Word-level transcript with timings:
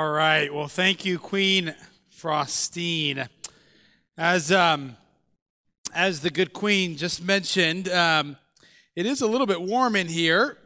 All 0.00 0.12
right. 0.12 0.54
Well, 0.54 0.68
thank 0.68 1.04
you, 1.04 1.18
Queen 1.18 1.74
Frostine. 2.16 3.28
As 4.16 4.52
um, 4.52 4.96
as 5.92 6.20
the 6.20 6.30
good 6.30 6.52
Queen 6.52 6.96
just 6.96 7.20
mentioned, 7.20 7.88
um, 7.88 8.36
it 8.94 9.06
is 9.06 9.22
a 9.22 9.26
little 9.26 9.44
bit 9.48 9.60
warm 9.60 9.96
in 9.96 10.06
here, 10.06 10.56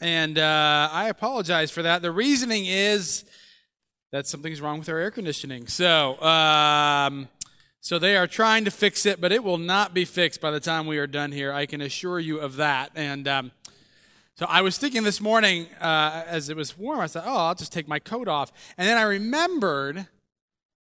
and 0.00 0.36
uh, 0.36 0.88
I 0.90 1.06
apologize 1.08 1.70
for 1.70 1.82
that. 1.82 2.02
The 2.02 2.10
reasoning 2.10 2.66
is 2.66 3.24
that 4.10 4.26
something's 4.26 4.60
wrong 4.60 4.80
with 4.80 4.88
our 4.88 4.98
air 4.98 5.12
conditioning. 5.12 5.68
So, 5.68 6.20
um, 6.20 7.28
so 7.80 7.96
they 8.00 8.16
are 8.16 8.26
trying 8.26 8.64
to 8.64 8.72
fix 8.72 9.06
it, 9.06 9.20
but 9.20 9.30
it 9.30 9.44
will 9.44 9.58
not 9.58 9.94
be 9.94 10.04
fixed 10.04 10.40
by 10.40 10.50
the 10.50 10.58
time 10.58 10.88
we 10.88 10.98
are 10.98 11.06
done 11.06 11.30
here. 11.30 11.52
I 11.52 11.66
can 11.66 11.80
assure 11.80 12.18
you 12.18 12.40
of 12.40 12.56
that. 12.56 12.90
And 12.96 13.28
um, 13.28 13.52
so 14.40 14.46
I 14.48 14.62
was 14.62 14.78
thinking 14.78 15.02
this 15.02 15.20
morning 15.20 15.66
uh, 15.82 16.24
as 16.26 16.48
it 16.48 16.56
was 16.56 16.78
warm, 16.78 17.00
I 17.00 17.08
said, 17.08 17.24
oh, 17.26 17.48
I'll 17.48 17.54
just 17.54 17.74
take 17.74 17.86
my 17.86 17.98
coat 17.98 18.26
off. 18.26 18.50
And 18.78 18.88
then 18.88 18.96
I 18.96 19.02
remembered 19.02 20.06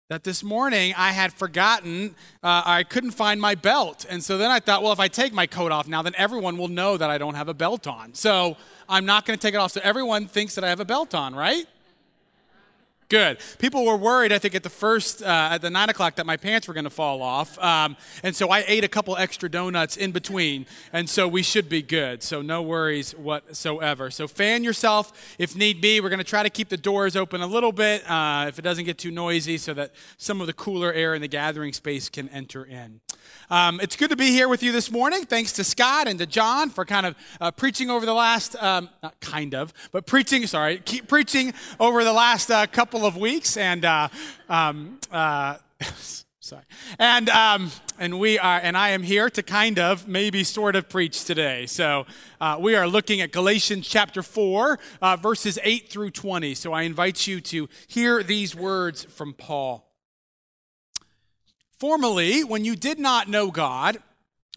that 0.10 0.24
this 0.24 0.46
morning 0.46 0.94
I 0.96 1.12
had 1.12 1.34
forgotten, 1.34 2.16
uh, 2.42 2.64
I 2.66 2.84
couldn't 2.84 3.12
find 3.12 3.42
my 3.42 3.56
belt. 3.56 4.06
And 4.10 4.24
so 4.24 4.38
then 4.38 4.50
I 4.50 4.62
thought, 4.62 4.82
well, 4.82 4.94
if 4.94 5.00
I 5.02 5.10
take 5.10 5.34
my 5.34 5.46
coat 5.46 5.74
off 5.74 5.90
now, 5.90 6.02
then 6.02 6.14
everyone 6.16 6.58
will 6.58 6.70
know 6.70 6.96
that 6.96 7.10
I 7.10 7.18
don't 7.18 7.36
have 7.36 7.50
a 7.50 7.54
belt 7.54 7.86
on. 7.86 8.14
So 8.14 8.56
I'm 8.88 9.06
not 9.06 9.26
going 9.26 9.38
to 9.38 9.42
take 9.46 9.56
it 9.56 9.58
off. 9.58 9.74
So 9.74 9.82
everyone 9.84 10.28
thinks 10.28 10.56
that 10.56 10.64
I 10.64 10.70
have 10.70 10.80
a 10.80 10.86
belt 10.86 11.14
on, 11.14 11.36
right? 11.36 11.66
Good. 13.10 13.40
People 13.58 13.88
were 13.88 13.98
worried, 13.98 14.32
I 14.32 14.38
think, 14.38 14.54
at 14.54 14.62
the 14.62 14.70
first, 14.70 15.24
uh, 15.24 15.50
at 15.52 15.64
the 15.64 15.72
nine 15.72 15.90
o'clock, 15.90 16.18
that 16.18 16.28
my 16.28 16.38
pants 16.38 16.68
were 16.68 16.76
going 16.76 16.84
to 16.84 16.92
fall 16.92 17.24
off. 17.24 17.58
Um, 17.58 17.98
and 18.22 18.36
so 18.36 18.50
I 18.50 18.64
ate 18.68 18.84
a 18.84 18.88
couple 18.88 19.18
extra 19.18 19.50
donuts 19.50 19.98
in 19.98 20.12
between. 20.12 20.68
And 20.94 21.10
so 21.10 21.28
we 21.28 21.42
should 21.42 21.70
be 21.70 21.82
good. 21.82 22.22
So 22.22 22.44
no 22.44 22.62
worries 22.62 23.16
whatsoever. 23.16 24.12
So 24.12 24.28
fan 24.28 24.64
yourself 24.64 25.36
if 25.40 25.56
need 25.56 25.82
be. 25.82 26.00
We're 26.02 26.10
going 26.10 26.20
to 26.20 26.24
try 26.24 26.44
to 26.44 26.52
keep 26.52 26.70
the 26.70 26.78
doors 26.78 27.16
open 27.16 27.42
a 27.42 27.48
little 27.48 27.72
bit 27.72 28.08
uh, 28.08 28.46
if 28.48 28.60
it 28.60 28.62
doesn't 28.62 28.86
get 28.86 29.00
too 29.00 29.10
noisy 29.10 29.58
so 29.58 29.74
that 29.74 29.92
some 30.18 30.40
of 30.40 30.46
the 30.46 30.54
cooler 30.54 30.94
air 30.94 31.16
in 31.16 31.22
the 31.22 31.28
gathering 31.28 31.74
space 31.74 32.10
can 32.10 32.30
enter 32.30 32.64
in. 32.64 33.02
Um, 33.50 33.80
it's 33.82 33.96
good 33.96 34.12
to 34.12 34.16
be 34.16 34.30
here 34.30 34.48
with 34.48 34.62
you 34.62 34.72
this 34.72 34.92
morning. 34.92 35.26
Thanks 35.26 35.54
to 35.54 35.64
Scott 35.64 36.08
and 36.08 36.20
to 36.20 36.26
John 36.26 36.70
for 36.70 36.86
kind 36.86 37.06
of 37.06 37.16
uh, 37.42 37.52
preaching 37.52 37.90
over 37.90 38.06
the 38.06 38.14
last, 38.14 38.56
um, 38.62 38.90
not 39.02 39.20
kind 39.20 39.56
of, 39.56 39.74
but 39.92 40.06
preaching, 40.06 40.46
sorry, 40.48 40.82
keep 40.86 41.08
preaching 41.08 41.54
over 41.80 42.04
the 42.04 42.14
last 42.14 42.52
uh, 42.52 42.68
couple 42.68 43.06
of 43.06 43.18
weeks. 43.18 43.58
And, 43.58 43.86
uh, 43.86 44.10
um, 44.50 45.00
uh, 45.12 45.58
sorry. 46.40 46.64
And, 47.00 47.30
um, 47.30 47.72
and 47.98 48.20
we 48.20 48.40
are, 48.40 48.60
and 48.62 48.78
I 48.78 48.90
am 48.90 49.04
here 49.04 49.30
to 49.32 49.44
kind 49.44 49.80
of, 49.80 50.08
maybe 50.08 50.44
sort 50.44 50.76
of 50.76 50.88
preach 50.88 51.26
today. 51.26 51.66
So 51.66 52.06
uh, 52.40 52.58
we 52.60 52.76
are 52.76 52.88
looking 52.88 53.22
at 53.22 53.32
Galatians 53.32 53.88
chapter 53.88 54.24
4, 54.24 54.80
uh, 55.02 55.16
verses 55.18 55.58
8 55.64 55.90
through 55.90 56.12
20. 56.12 56.56
So 56.56 56.72
I 56.74 56.84
invite 56.84 57.28
you 57.28 57.42
to 57.42 57.68
hear 57.88 58.24
these 58.24 58.56
words 58.56 59.06
from 59.06 59.34
Paul. 59.34 59.89
Formerly, 61.80 62.44
when 62.44 62.66
you 62.66 62.76
did 62.76 63.00
not 63.00 63.30
know 63.30 63.52
God, 63.52 64.00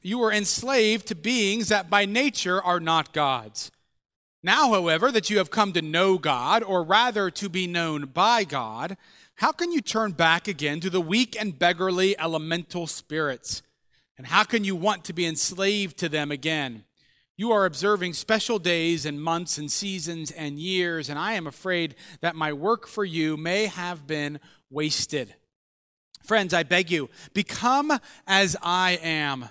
you 0.03 0.19
were 0.19 0.33
enslaved 0.33 1.06
to 1.06 1.15
beings 1.15 1.69
that 1.69 1.89
by 1.89 2.05
nature 2.05 2.61
are 2.61 2.81
not 2.81 3.12
God's. 3.12 3.70
Now, 4.42 4.73
however, 4.73 5.12
that 5.12 5.31
you 5.31 5.39
have 5.39 5.51
come 5.51 5.73
to 5.75 5.83
know 5.83 6.19
God, 6.19 6.64
or 6.64 6.83
rather 6.83 7.31
to 7.31 7.48
be 7.48 7.69
known 7.69 8.06
by 8.06 8.42
God, 8.42 8.97
how 9.37 9.53
can 9.53 9.70
you 9.70 9.81
turn 9.81 10.12
back 10.12 10.48
again 10.48 10.81
to 10.81 10.91
the 10.91 11.01
weak 11.01 11.37
and 11.41 11.56
beggarly 11.56 12.19
elemental 12.19 12.89
spirits? 12.89 13.62
And 14.19 14.27
how 14.27 14.42
can 14.42 14.64
you 14.64 14.75
want 14.75 15.05
to 15.05 15.12
be 15.12 15.25
enslaved 15.25 15.97
to 15.98 16.09
them 16.09 16.33
again? 16.33 16.84
You 17.36 17.53
are 17.53 17.64
observing 17.64 18.14
special 18.14 18.59
days 18.59 19.07
and 19.07 19.23
months 19.23 19.59
and 19.59 19.70
seasons 19.70 20.33
and 20.33 20.59
years, 20.59 21.09
and 21.09 21.19
I 21.20 21.34
am 21.34 21.47
afraid 21.47 21.95
that 22.20 22.34
my 22.34 22.53
work 22.53 22.89
for 22.89 23.05
you 23.05 23.36
may 23.36 23.67
have 23.67 24.09
been 24.09 24.41
wasted. 24.70 25.36
Friends, 26.23 26.55
I 26.55 26.62
beg 26.62 26.91
you, 26.91 27.11
become 27.34 27.98
as 28.27 28.56
I 28.62 28.98
am. 29.03 29.48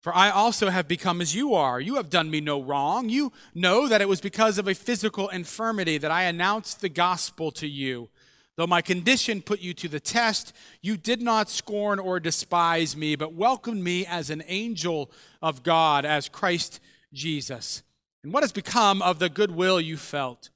For 0.00 0.14
I 0.14 0.30
also 0.30 0.70
have 0.70 0.88
become 0.88 1.20
as 1.20 1.34
you 1.34 1.54
are. 1.54 1.78
You 1.78 1.96
have 1.96 2.08
done 2.08 2.30
me 2.30 2.40
no 2.40 2.62
wrong. 2.62 3.10
You 3.10 3.32
know 3.54 3.86
that 3.86 4.00
it 4.00 4.08
was 4.08 4.20
because 4.20 4.56
of 4.56 4.66
a 4.66 4.74
physical 4.74 5.28
infirmity 5.28 5.98
that 5.98 6.10
I 6.10 6.22
announced 6.22 6.80
the 6.80 6.88
gospel 6.88 7.50
to 7.52 7.66
you. 7.66 8.08
Though 8.56 8.66
my 8.66 8.82
condition 8.82 9.42
put 9.42 9.60
you 9.60 9.74
to 9.74 9.88
the 9.88 10.00
test, 10.00 10.54
you 10.80 10.96
did 10.96 11.20
not 11.20 11.50
scorn 11.50 11.98
or 11.98 12.18
despise 12.18 12.96
me, 12.96 13.14
but 13.14 13.34
welcomed 13.34 13.84
me 13.84 14.06
as 14.06 14.30
an 14.30 14.42
angel 14.46 15.10
of 15.42 15.62
God, 15.62 16.04
as 16.04 16.28
Christ 16.28 16.80
Jesus. 17.12 17.82
And 18.22 18.32
what 18.32 18.42
has 18.42 18.52
become 18.52 19.02
of 19.02 19.18
the 19.18 19.28
goodwill 19.28 19.80
you 19.80 19.96
felt? 19.96 20.50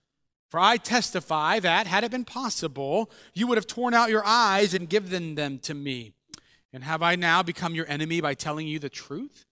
For 0.55 0.61
I 0.61 0.77
testify 0.77 1.59
that, 1.59 1.89
had 1.89 2.05
it 2.05 2.13
been 2.13 2.25
possible, 2.25 3.11
you 3.33 3.49
would 3.49 3.59
have 3.59 3.67
torn 3.67 3.93
out 3.93 4.09
your 4.09 4.25
eyes 4.25 4.73
and 4.73 4.89
given 4.89 5.35
them 5.35 5.59
to 5.65 5.75
me. 5.75 6.13
And 6.73 6.85
have 6.85 7.03
I 7.03 7.17
now 7.17 7.43
become 7.43 7.75
your 7.75 7.89
enemy 7.89 8.21
by 8.21 8.35
telling 8.35 8.69
you 8.69 8.79
the 8.79 8.89
truth? 8.89 9.47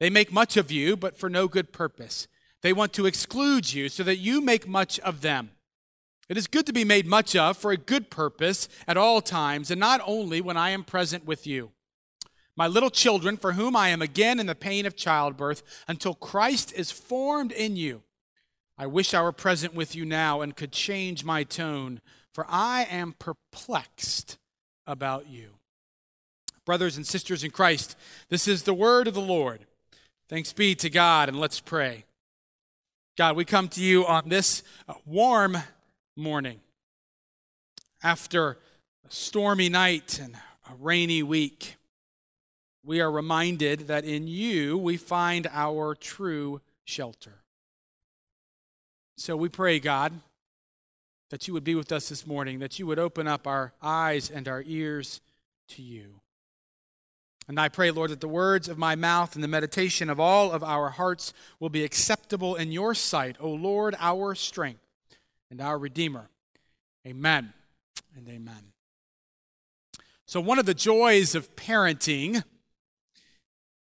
They 0.00 0.08
make 0.08 0.32
much 0.32 0.56
of 0.56 0.70
you, 0.70 0.96
but 0.96 1.18
for 1.18 1.28
no 1.28 1.48
good 1.48 1.70
purpose. 1.70 2.28
They 2.62 2.72
want 2.72 2.94
to 2.94 3.04
exclude 3.04 3.74
you 3.74 3.90
so 3.90 4.02
that 4.04 4.16
you 4.16 4.40
make 4.40 4.66
much 4.66 4.98
of 5.00 5.20
them. 5.20 5.50
It 6.30 6.38
is 6.38 6.46
good 6.46 6.64
to 6.64 6.72
be 6.72 6.82
made 6.82 7.06
much 7.06 7.36
of 7.36 7.58
for 7.58 7.70
a 7.70 7.76
good 7.76 8.08
purpose 8.08 8.70
at 8.88 8.96
all 8.96 9.20
times, 9.20 9.70
and 9.70 9.78
not 9.78 10.00
only 10.06 10.40
when 10.40 10.56
I 10.56 10.70
am 10.70 10.82
present 10.82 11.26
with 11.26 11.46
you. 11.46 11.72
My 12.56 12.66
little 12.66 12.88
children, 12.88 13.36
for 13.36 13.52
whom 13.52 13.76
I 13.76 13.90
am 13.90 14.00
again 14.00 14.40
in 14.40 14.46
the 14.46 14.54
pain 14.54 14.86
of 14.86 14.96
childbirth, 14.96 15.62
until 15.86 16.14
Christ 16.14 16.72
is 16.72 16.90
formed 16.90 17.52
in 17.52 17.76
you. 17.76 18.02
I 18.82 18.86
wish 18.86 19.14
I 19.14 19.22
were 19.22 19.30
present 19.30 19.74
with 19.74 19.94
you 19.94 20.04
now 20.04 20.40
and 20.40 20.56
could 20.56 20.72
change 20.72 21.22
my 21.22 21.44
tone, 21.44 22.00
for 22.32 22.44
I 22.48 22.84
am 22.90 23.14
perplexed 23.16 24.38
about 24.88 25.28
you. 25.28 25.50
Brothers 26.64 26.96
and 26.96 27.06
sisters 27.06 27.44
in 27.44 27.52
Christ, 27.52 27.96
this 28.28 28.48
is 28.48 28.64
the 28.64 28.74
word 28.74 29.06
of 29.06 29.14
the 29.14 29.20
Lord. 29.20 29.66
Thanks 30.28 30.52
be 30.52 30.74
to 30.74 30.90
God, 30.90 31.28
and 31.28 31.38
let's 31.38 31.60
pray. 31.60 32.06
God, 33.16 33.36
we 33.36 33.44
come 33.44 33.68
to 33.68 33.80
you 33.80 34.04
on 34.04 34.28
this 34.28 34.64
uh, 34.88 34.94
warm 35.06 35.58
morning 36.16 36.58
after 38.02 38.58
a 39.06 39.10
stormy 39.10 39.68
night 39.68 40.18
and 40.20 40.34
a 40.68 40.74
rainy 40.74 41.22
week. 41.22 41.76
We 42.82 43.00
are 43.00 43.12
reminded 43.12 43.86
that 43.86 44.04
in 44.04 44.26
you 44.26 44.76
we 44.76 44.96
find 44.96 45.46
our 45.52 45.94
true 45.94 46.62
shelter. 46.82 47.41
So 49.22 49.36
we 49.36 49.48
pray, 49.48 49.78
God, 49.78 50.14
that 51.30 51.46
you 51.46 51.54
would 51.54 51.62
be 51.62 51.76
with 51.76 51.92
us 51.92 52.08
this 52.08 52.26
morning, 52.26 52.58
that 52.58 52.80
you 52.80 52.88
would 52.88 52.98
open 52.98 53.28
up 53.28 53.46
our 53.46 53.72
eyes 53.80 54.28
and 54.28 54.48
our 54.48 54.64
ears 54.66 55.20
to 55.68 55.80
you. 55.80 56.14
And 57.46 57.60
I 57.60 57.68
pray, 57.68 57.92
Lord, 57.92 58.10
that 58.10 58.20
the 58.20 58.26
words 58.26 58.68
of 58.68 58.78
my 58.78 58.96
mouth 58.96 59.36
and 59.36 59.44
the 59.44 59.46
meditation 59.46 60.10
of 60.10 60.18
all 60.18 60.50
of 60.50 60.64
our 60.64 60.90
hearts 60.90 61.32
will 61.60 61.68
be 61.68 61.84
acceptable 61.84 62.56
in 62.56 62.72
your 62.72 62.96
sight, 62.96 63.36
O 63.38 63.48
Lord, 63.48 63.94
our 64.00 64.34
strength 64.34 64.82
and 65.52 65.60
our 65.60 65.78
Redeemer. 65.78 66.28
Amen 67.06 67.52
and 68.16 68.28
amen. 68.28 68.72
So, 70.26 70.40
one 70.40 70.58
of 70.58 70.66
the 70.66 70.74
joys 70.74 71.36
of 71.36 71.54
parenting 71.54 72.42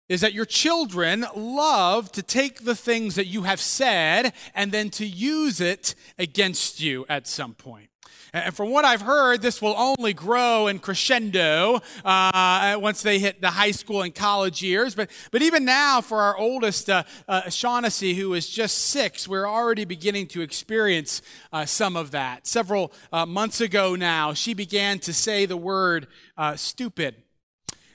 is 0.08 0.20
that 0.20 0.32
your 0.32 0.44
children 0.44 1.26
love 1.34 2.12
to 2.12 2.22
take 2.22 2.64
the 2.64 2.74
things 2.74 3.14
that 3.16 3.26
you 3.26 3.42
have 3.42 3.60
said 3.60 4.32
and 4.54 4.72
then 4.72 4.90
to 4.90 5.06
use 5.06 5.60
it 5.60 5.94
against 6.18 6.80
you 6.80 7.04
at 7.08 7.26
some 7.26 7.54
point. 7.54 7.90
And 8.32 8.54
from 8.54 8.70
what 8.70 8.84
I've 8.84 9.00
heard, 9.00 9.40
this 9.40 9.62
will 9.62 9.74
only 9.76 10.12
grow 10.12 10.66
and 10.66 10.82
crescendo 10.82 11.80
uh, 12.04 12.76
once 12.78 13.02
they 13.02 13.18
hit 13.18 13.40
the 13.40 13.50
high 13.50 13.70
school 13.70 14.02
and 14.02 14.14
college 14.14 14.62
years. 14.62 14.94
But, 14.94 15.10
but 15.30 15.42
even 15.42 15.64
now, 15.64 16.00
for 16.00 16.20
our 16.20 16.36
oldest, 16.36 16.90
uh, 16.90 17.04
uh, 17.28 17.48
Shaughnessy, 17.48 18.14
who 18.14 18.34
is 18.34 18.48
just 18.48 18.76
six, 18.76 19.26
we're 19.26 19.48
already 19.48 19.84
beginning 19.84 20.26
to 20.28 20.42
experience 20.42 21.22
uh, 21.52 21.64
some 21.64 21.96
of 21.96 22.10
that. 22.10 22.46
Several 22.46 22.92
uh, 23.12 23.24
months 23.24 23.60
ago 23.60 23.94
now, 23.94 24.34
she 24.34 24.54
began 24.54 24.98
to 25.00 25.14
say 25.14 25.46
the 25.46 25.56
word 25.56 26.06
uh, 26.36 26.56
stupid 26.56 27.14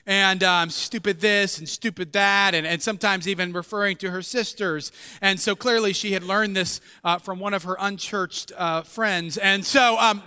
and 0.06 0.42
um, 0.42 0.70
stupid 0.70 1.20
this 1.20 1.58
and 1.58 1.68
stupid 1.68 2.12
that, 2.12 2.54
and, 2.54 2.66
and 2.66 2.82
sometimes 2.82 3.28
even 3.28 3.52
referring 3.52 3.96
to 3.96 4.10
her 4.10 4.22
sisters. 4.22 4.92
And 5.20 5.38
so 5.38 5.54
clearly 5.54 5.92
she 5.92 6.12
had 6.12 6.22
learned 6.22 6.56
this 6.56 6.80
uh, 7.04 7.18
from 7.18 7.38
one 7.38 7.54
of 7.54 7.64
her 7.64 7.76
unchurched 7.78 8.52
uh, 8.56 8.82
friends. 8.82 9.38
And 9.38 9.64
so, 9.64 9.98
um, 9.98 10.22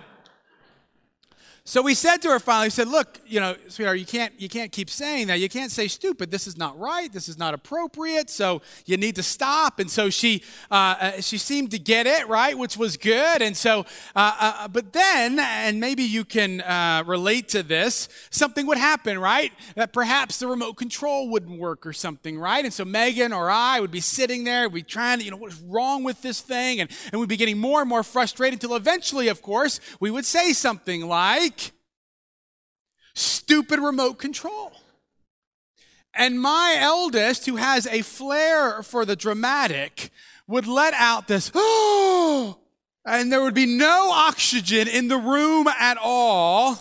so 1.67 1.81
we 1.81 1.95
said 1.95 2.17
to 2.17 2.29
her 2.29 2.39
finally, 2.39 2.67
we 2.67 2.69
said, 2.69 2.87
look, 2.87 3.19
you 3.25 3.39
know, 3.39 3.55
sweetheart, 3.69 3.97
you 3.97 4.05
can't, 4.05 4.39
you 4.39 4.47
can't 4.47 4.71
keep 4.71 4.87
saying 4.87 5.27
that. 5.27 5.39
You 5.39 5.49
can't 5.49 5.71
say 5.71 5.87
stupid. 5.87 6.29
This 6.29 6.45
is 6.45 6.55
not 6.55 6.77
right. 6.77 7.11
This 7.11 7.27
is 7.27 7.39
not 7.39 7.55
appropriate. 7.55 8.29
So 8.29 8.61
you 8.85 8.97
need 8.97 9.15
to 9.15 9.23
stop. 9.23 9.79
And 9.79 9.89
so 9.89 10.11
she, 10.11 10.43
uh, 10.69 10.95
uh, 10.99 11.21
she 11.21 11.39
seemed 11.39 11.71
to 11.71 11.79
get 11.79 12.05
it, 12.05 12.27
right, 12.27 12.55
which 12.55 12.77
was 12.77 12.97
good. 12.97 13.41
And 13.41 13.57
so, 13.57 13.79
uh, 14.15 14.35
uh, 14.39 14.67
but 14.67 14.93
then, 14.93 15.39
and 15.39 15.79
maybe 15.79 16.03
you 16.03 16.23
can 16.23 16.61
uh, 16.61 17.03
relate 17.03 17.49
to 17.49 17.63
this, 17.63 18.09
something 18.29 18.67
would 18.67 18.77
happen, 18.77 19.17
right? 19.17 19.51
That 19.73 19.91
perhaps 19.91 20.37
the 20.37 20.45
remote 20.45 20.73
control 20.73 21.29
wouldn't 21.29 21.59
work 21.59 21.87
or 21.87 21.93
something, 21.93 22.37
right? 22.37 22.63
And 22.63 22.71
so 22.75 22.85
Megan 22.85 23.33
or 23.33 23.49
I 23.49 23.79
would 23.79 23.89
be 23.89 24.01
sitting 24.01 24.43
there, 24.43 24.69
we'd 24.69 24.85
be 24.85 24.91
trying 24.91 25.17
to, 25.17 25.25
you 25.25 25.31
know, 25.31 25.37
what's 25.37 25.59
wrong 25.61 26.03
with 26.03 26.21
this 26.21 26.41
thing? 26.41 26.79
And, 26.79 26.91
and 27.11 27.19
we'd 27.19 27.27
be 27.27 27.37
getting 27.37 27.57
more 27.57 27.79
and 27.79 27.89
more 27.89 28.03
frustrated 28.03 28.61
until 28.61 28.75
eventually, 28.75 29.29
of 29.29 29.41
course, 29.41 29.79
we 29.99 30.11
would 30.11 30.25
say 30.25 30.53
something 30.53 31.07
like, 31.07 31.54
stupid 33.15 33.79
remote 33.79 34.19
control. 34.19 34.71
And 36.13 36.39
my 36.39 36.77
eldest, 36.79 37.45
who 37.45 37.57
has 37.57 37.87
a 37.87 38.01
flair 38.01 38.81
for 38.83 39.05
the 39.05 39.15
dramatic, 39.15 40.11
would 40.47 40.67
let 40.67 40.93
out 40.93 41.27
this, 41.27 41.51
oh, 41.53 42.59
and 43.05 43.31
there 43.31 43.41
would 43.41 43.53
be 43.53 43.65
no 43.65 44.11
oxygen 44.11 44.87
in 44.87 45.07
the 45.07 45.17
room 45.17 45.67
at 45.67 45.97
all. 46.01 46.77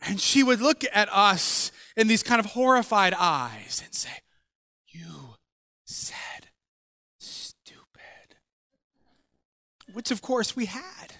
And 0.00 0.20
she 0.20 0.42
would 0.42 0.60
look 0.60 0.84
at 0.92 1.08
us 1.12 1.72
in 1.96 2.08
these 2.08 2.22
kind 2.22 2.40
of 2.40 2.46
horrified 2.46 3.14
eyes 3.14 3.82
and 3.84 3.94
say, 3.94 4.10
You 4.88 5.36
said 5.84 6.48
stupid. 7.18 8.36
Which, 9.92 10.10
of 10.10 10.22
course, 10.22 10.56
we 10.56 10.66
had. 10.66 11.14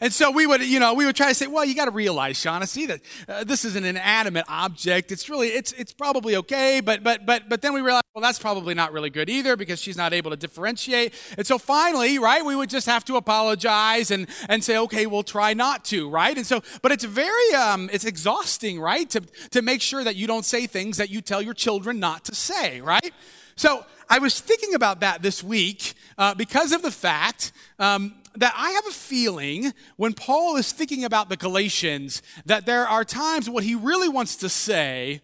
And 0.00 0.12
so 0.12 0.30
we 0.30 0.46
would, 0.46 0.62
you 0.62 0.80
know, 0.80 0.94
we 0.94 1.04
would 1.04 1.16
try 1.16 1.28
to 1.28 1.34
say, 1.34 1.46
well, 1.46 1.64
you 1.64 1.74
got 1.74 1.84
to 1.84 1.90
realize, 1.90 2.38
Shaughnessy, 2.38 2.86
that 2.86 3.00
uh, 3.28 3.44
this 3.44 3.64
is 3.66 3.76
an 3.76 3.84
inanimate 3.84 4.46
object. 4.48 5.12
It's 5.12 5.28
really, 5.28 5.48
it's, 5.48 5.72
it's 5.72 5.92
probably 5.92 6.36
okay, 6.36 6.80
but, 6.80 7.02
but, 7.02 7.26
but, 7.26 7.48
but 7.50 7.60
then 7.60 7.74
we 7.74 7.82
realized, 7.82 8.04
well, 8.14 8.22
that's 8.22 8.38
probably 8.38 8.74
not 8.74 8.92
really 8.92 9.10
good 9.10 9.28
either 9.28 9.56
because 9.56 9.78
she's 9.78 9.98
not 9.98 10.14
able 10.14 10.30
to 10.30 10.36
differentiate. 10.36 11.12
And 11.36 11.46
so 11.46 11.58
finally, 11.58 12.18
right, 12.18 12.44
we 12.44 12.56
would 12.56 12.70
just 12.70 12.86
have 12.86 13.04
to 13.06 13.16
apologize 13.16 14.10
and, 14.10 14.26
and 14.48 14.64
say, 14.64 14.78
okay, 14.78 15.06
we'll 15.06 15.22
try 15.22 15.52
not 15.52 15.84
to, 15.86 16.08
right? 16.08 16.36
And 16.36 16.46
so, 16.46 16.62
but 16.80 16.92
it's 16.92 17.04
very, 17.04 17.54
um, 17.54 17.90
it's 17.92 18.06
exhausting, 18.06 18.80
right, 18.80 19.08
to, 19.10 19.20
to 19.50 19.60
make 19.60 19.82
sure 19.82 20.02
that 20.02 20.16
you 20.16 20.26
don't 20.26 20.44
say 20.44 20.66
things 20.66 20.96
that 20.96 21.10
you 21.10 21.20
tell 21.20 21.42
your 21.42 21.54
children 21.54 22.00
not 22.00 22.24
to 22.24 22.34
say, 22.34 22.80
right? 22.80 23.12
So 23.56 23.84
I 24.08 24.18
was 24.18 24.40
thinking 24.40 24.74
about 24.74 25.00
that 25.00 25.22
this 25.22 25.44
week 25.44 25.94
uh, 26.20 26.34
because 26.34 26.72
of 26.72 26.82
the 26.82 26.90
fact 26.90 27.50
um, 27.78 28.14
that 28.36 28.52
I 28.54 28.72
have 28.72 28.86
a 28.86 28.90
feeling 28.90 29.72
when 29.96 30.12
Paul 30.12 30.56
is 30.56 30.70
thinking 30.70 31.02
about 31.02 31.30
the 31.30 31.36
Galatians 31.36 32.22
that 32.44 32.66
there 32.66 32.86
are 32.86 33.04
times 33.04 33.48
what 33.48 33.64
he 33.64 33.74
really 33.74 34.08
wants 34.08 34.36
to 34.36 34.50
say 34.50 35.22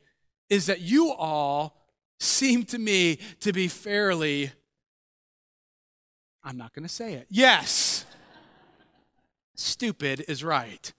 is 0.48 0.66
that 0.66 0.80
you 0.80 1.12
all 1.12 1.76
seem 2.18 2.64
to 2.64 2.78
me 2.78 3.18
to 3.40 3.52
be 3.52 3.68
fairly, 3.68 4.50
I'm 6.42 6.56
not 6.56 6.72
going 6.72 6.84
to 6.84 6.92
say 6.92 7.12
it. 7.12 7.26
Yes, 7.28 8.06
stupid 9.54 10.24
is 10.26 10.42
right. 10.42 10.94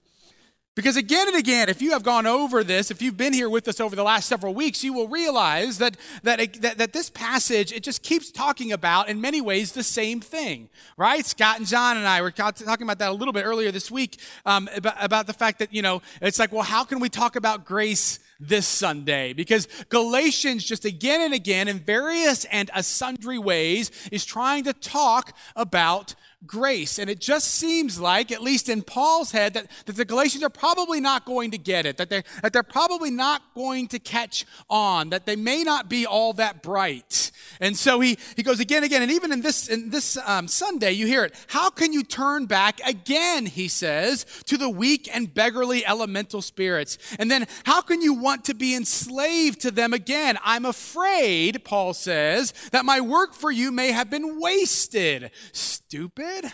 Because 0.78 0.96
again 0.96 1.28
and 1.28 1.36
again, 1.36 1.70
if 1.70 1.82
you 1.82 1.90
have 1.94 2.04
gone 2.04 2.28
over 2.28 2.64
this, 2.64 2.92
if 2.92 3.02
you've 3.02 3.18
been 3.18 3.34
here 3.34 3.50
with 3.50 3.68
us 3.68 3.80
over 3.80 3.96
the 3.96 4.04
last 4.04 4.30
several 4.30 4.54
weeks, 4.54 4.84
you 4.84 4.94
will 4.94 5.08
realize 5.08 5.80
that, 5.80 5.98
that, 6.22 6.54
that, 6.62 6.78
that, 6.78 6.94
this 6.94 7.10
passage, 7.10 7.72
it 7.72 7.82
just 7.82 8.04
keeps 8.04 8.30
talking 8.30 8.72
about, 8.72 9.10
in 9.10 9.20
many 9.20 9.42
ways, 9.42 9.72
the 9.72 9.82
same 9.82 10.20
thing, 10.20 10.70
right? 10.96 11.26
Scott 11.26 11.58
and 11.58 11.66
John 11.66 11.98
and 11.98 12.08
I 12.08 12.22
were 12.22 12.30
talking 12.30 12.84
about 12.84 13.00
that 13.00 13.10
a 13.10 13.14
little 13.14 13.34
bit 13.34 13.44
earlier 13.44 13.72
this 13.72 13.90
week 13.90 14.20
um, 14.46 14.70
about, 14.76 15.04
about 15.04 15.26
the 15.26 15.34
fact 15.34 15.58
that, 15.58 15.74
you 15.74 15.82
know, 15.82 16.04
it's 16.22 16.38
like, 16.38 16.52
well, 16.52 16.62
how 16.62 16.84
can 16.84 17.00
we 17.00 17.10
talk 17.10 17.36
about 17.36 17.66
grace 17.66 18.20
this 18.40 18.68
Sunday? 18.68 19.34
Because 19.34 19.68
Galatians, 19.90 20.64
just 20.64 20.86
again 20.86 21.22
and 21.22 21.34
again, 21.34 21.68
in 21.68 21.80
various 21.80 22.46
and 22.46 22.70
sundry 22.82 23.40
ways, 23.40 23.90
is 24.12 24.24
trying 24.26 24.64
to 24.66 24.74
talk 24.74 25.36
about 25.56 26.14
grace. 26.46 27.00
And 27.00 27.10
it 27.10 27.20
just 27.20 27.48
seems 27.48 28.00
like, 28.00 28.32
at 28.32 28.42
least 28.42 28.70
in 28.70 28.84
Paul's 28.84 29.32
head, 29.32 29.54
that, 29.56 29.68
that 29.86 29.96
the 29.96 30.06
Galatians 30.06 30.44
are 30.44 30.50
probably 30.50 31.02
not 31.02 31.26
going 31.26 31.52
to 31.52 31.58
get 31.58 31.86
it, 31.86 31.98
that 31.98 32.10
they're, 32.10 32.24
that 32.44 32.54
they're 32.54 32.64
probably 32.64 33.10
not 33.10 33.42
going 33.56 33.88
to 33.88 34.00
catch 34.00 34.46
on, 34.70 35.10
that 35.10 35.26
they 35.26 35.36
may 35.36 35.64
not 35.64 35.90
be 35.90 36.06
all 36.06 36.34
that 36.34 36.62
bright. 36.62 37.32
And 37.60 37.76
so 37.76 38.00
he, 38.00 38.20
he 38.36 38.44
goes 38.44 38.60
again 38.60 38.84
again. 38.84 39.02
And 39.02 39.12
even 39.12 39.32
in 39.32 39.42
this, 39.42 39.68
in 39.68 39.90
this 39.90 40.18
um, 40.26 40.48
Sunday, 40.48 40.92
you 40.92 41.08
hear 41.08 41.24
it. 41.24 41.34
How 41.48 41.70
can 41.70 41.92
you 41.92 42.04
turn 42.04 42.46
back 42.46 42.80
again, 42.86 43.48
he 43.48 43.68
says, 43.68 44.26
to 44.46 44.58
the 44.58 44.70
weak 44.70 45.10
and 45.14 45.34
beggarly 45.34 45.86
elemental 45.86 46.42
spirits? 46.42 46.98
And 47.18 47.32
then 47.32 47.48
how 47.64 47.82
can 47.82 48.02
you 48.02 48.14
want 48.14 48.46
to 48.46 48.54
be 48.54 48.76
enslaved 48.76 49.62
to 49.62 49.72
them 49.72 49.92
again? 49.92 50.38
I'm 50.44 50.66
afraid, 50.66 51.64
Paul 51.64 51.94
says, 51.94 52.54
that 52.72 52.86
my 52.86 53.02
work 53.02 53.34
for 53.34 53.50
you 53.50 53.72
may 53.72 53.92
have 53.92 54.10
been 54.10 54.40
wasted. 54.40 55.32
Stupid 55.52 56.27
stupid? 56.28 56.54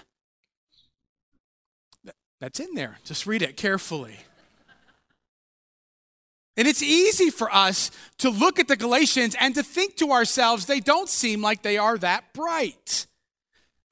That's 2.39 2.59
in 2.59 2.73
there. 2.75 2.99
Just 3.05 3.25
read 3.25 3.41
it 3.41 3.55
carefully. 3.55 4.17
And 6.55 6.67
it's 6.67 6.83
easy 6.83 7.29
for 7.29 7.53
us 7.53 7.89
to 8.19 8.29
look 8.29 8.59
at 8.59 8.67
the 8.67 8.75
Galatians 8.75 9.35
and 9.39 9.55
to 9.55 9.63
think 9.63 9.95
to 9.97 10.11
ourselves, 10.11 10.65
they 10.65 10.79
don't 10.79 11.09
seem 11.09 11.41
like 11.41 11.63
they 11.63 11.77
are 11.77 11.97
that 11.97 12.33
bright. 12.33 13.07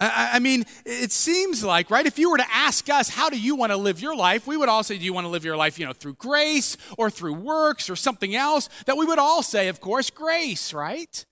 I, 0.04 0.40
mean, 0.40 0.66
it 0.84 1.12
seems 1.12 1.64
like, 1.64 1.92
right? 1.92 2.08
If 2.08 2.18
you 2.18 2.32
were 2.32 2.38
to 2.38 2.52
ask 2.52 2.90
us, 2.90 3.10
how 3.10 3.30
do 3.30 3.40
you 3.40 3.56
want 3.56 3.72
to 3.72 3.78
live 3.78 4.02
your 4.02 4.16
life? 4.16 4.48
We 4.48 4.58
would 4.58 4.68
all 4.68 4.82
say, 4.82 4.98
do 4.98 5.06
you 5.06 5.14
want 5.14 5.26
to 5.26 5.30
live 5.30 5.46
your 5.46 5.56
life, 5.56 5.78
you 5.78 5.86
know, 5.86 5.94
through 5.94 6.16
grace 6.16 6.76
or 6.98 7.12
through 7.12 7.36
works 7.36 7.88
or 7.88 7.96
something 7.96 8.36
else? 8.36 8.68
That 8.88 8.98
we 8.98 9.06
would 9.06 9.20
all 9.20 9.44
say, 9.44 9.68
of 9.68 9.80
course, 9.80 10.10
grace, 10.10 10.74
right? 10.74 11.24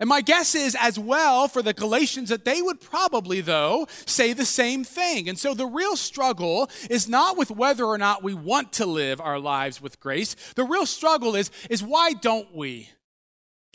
And 0.00 0.08
my 0.08 0.22
guess 0.22 0.54
is, 0.54 0.74
as 0.80 0.98
well, 0.98 1.46
for 1.46 1.60
the 1.60 1.74
Galatians, 1.74 2.30
that 2.30 2.46
they 2.46 2.62
would 2.62 2.80
probably, 2.80 3.42
though, 3.42 3.86
say 4.06 4.32
the 4.32 4.46
same 4.46 4.82
thing. 4.82 5.28
And 5.28 5.38
so 5.38 5.52
the 5.52 5.66
real 5.66 5.94
struggle 5.94 6.70
is 6.88 7.06
not 7.06 7.36
with 7.36 7.50
whether 7.50 7.84
or 7.84 7.98
not 7.98 8.22
we 8.22 8.32
want 8.32 8.72
to 8.74 8.86
live 8.86 9.20
our 9.20 9.38
lives 9.38 9.82
with 9.82 10.00
grace. 10.00 10.34
The 10.56 10.64
real 10.64 10.86
struggle 10.86 11.36
is, 11.36 11.50
is 11.68 11.82
why 11.82 12.14
don't 12.14 12.54
we? 12.54 12.88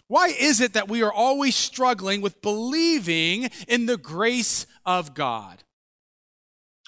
Why 0.07 0.27
is 0.27 0.62
it 0.62 0.74
that 0.74 0.89
we 0.89 1.04
are 1.04 1.13
always 1.13 1.56
struggling 1.56 2.22
with 2.22 2.42
believing 2.42 3.50
in 3.68 3.86
the 3.86 3.98
grace 3.98 4.66
of 4.83 5.13
God? 5.13 5.63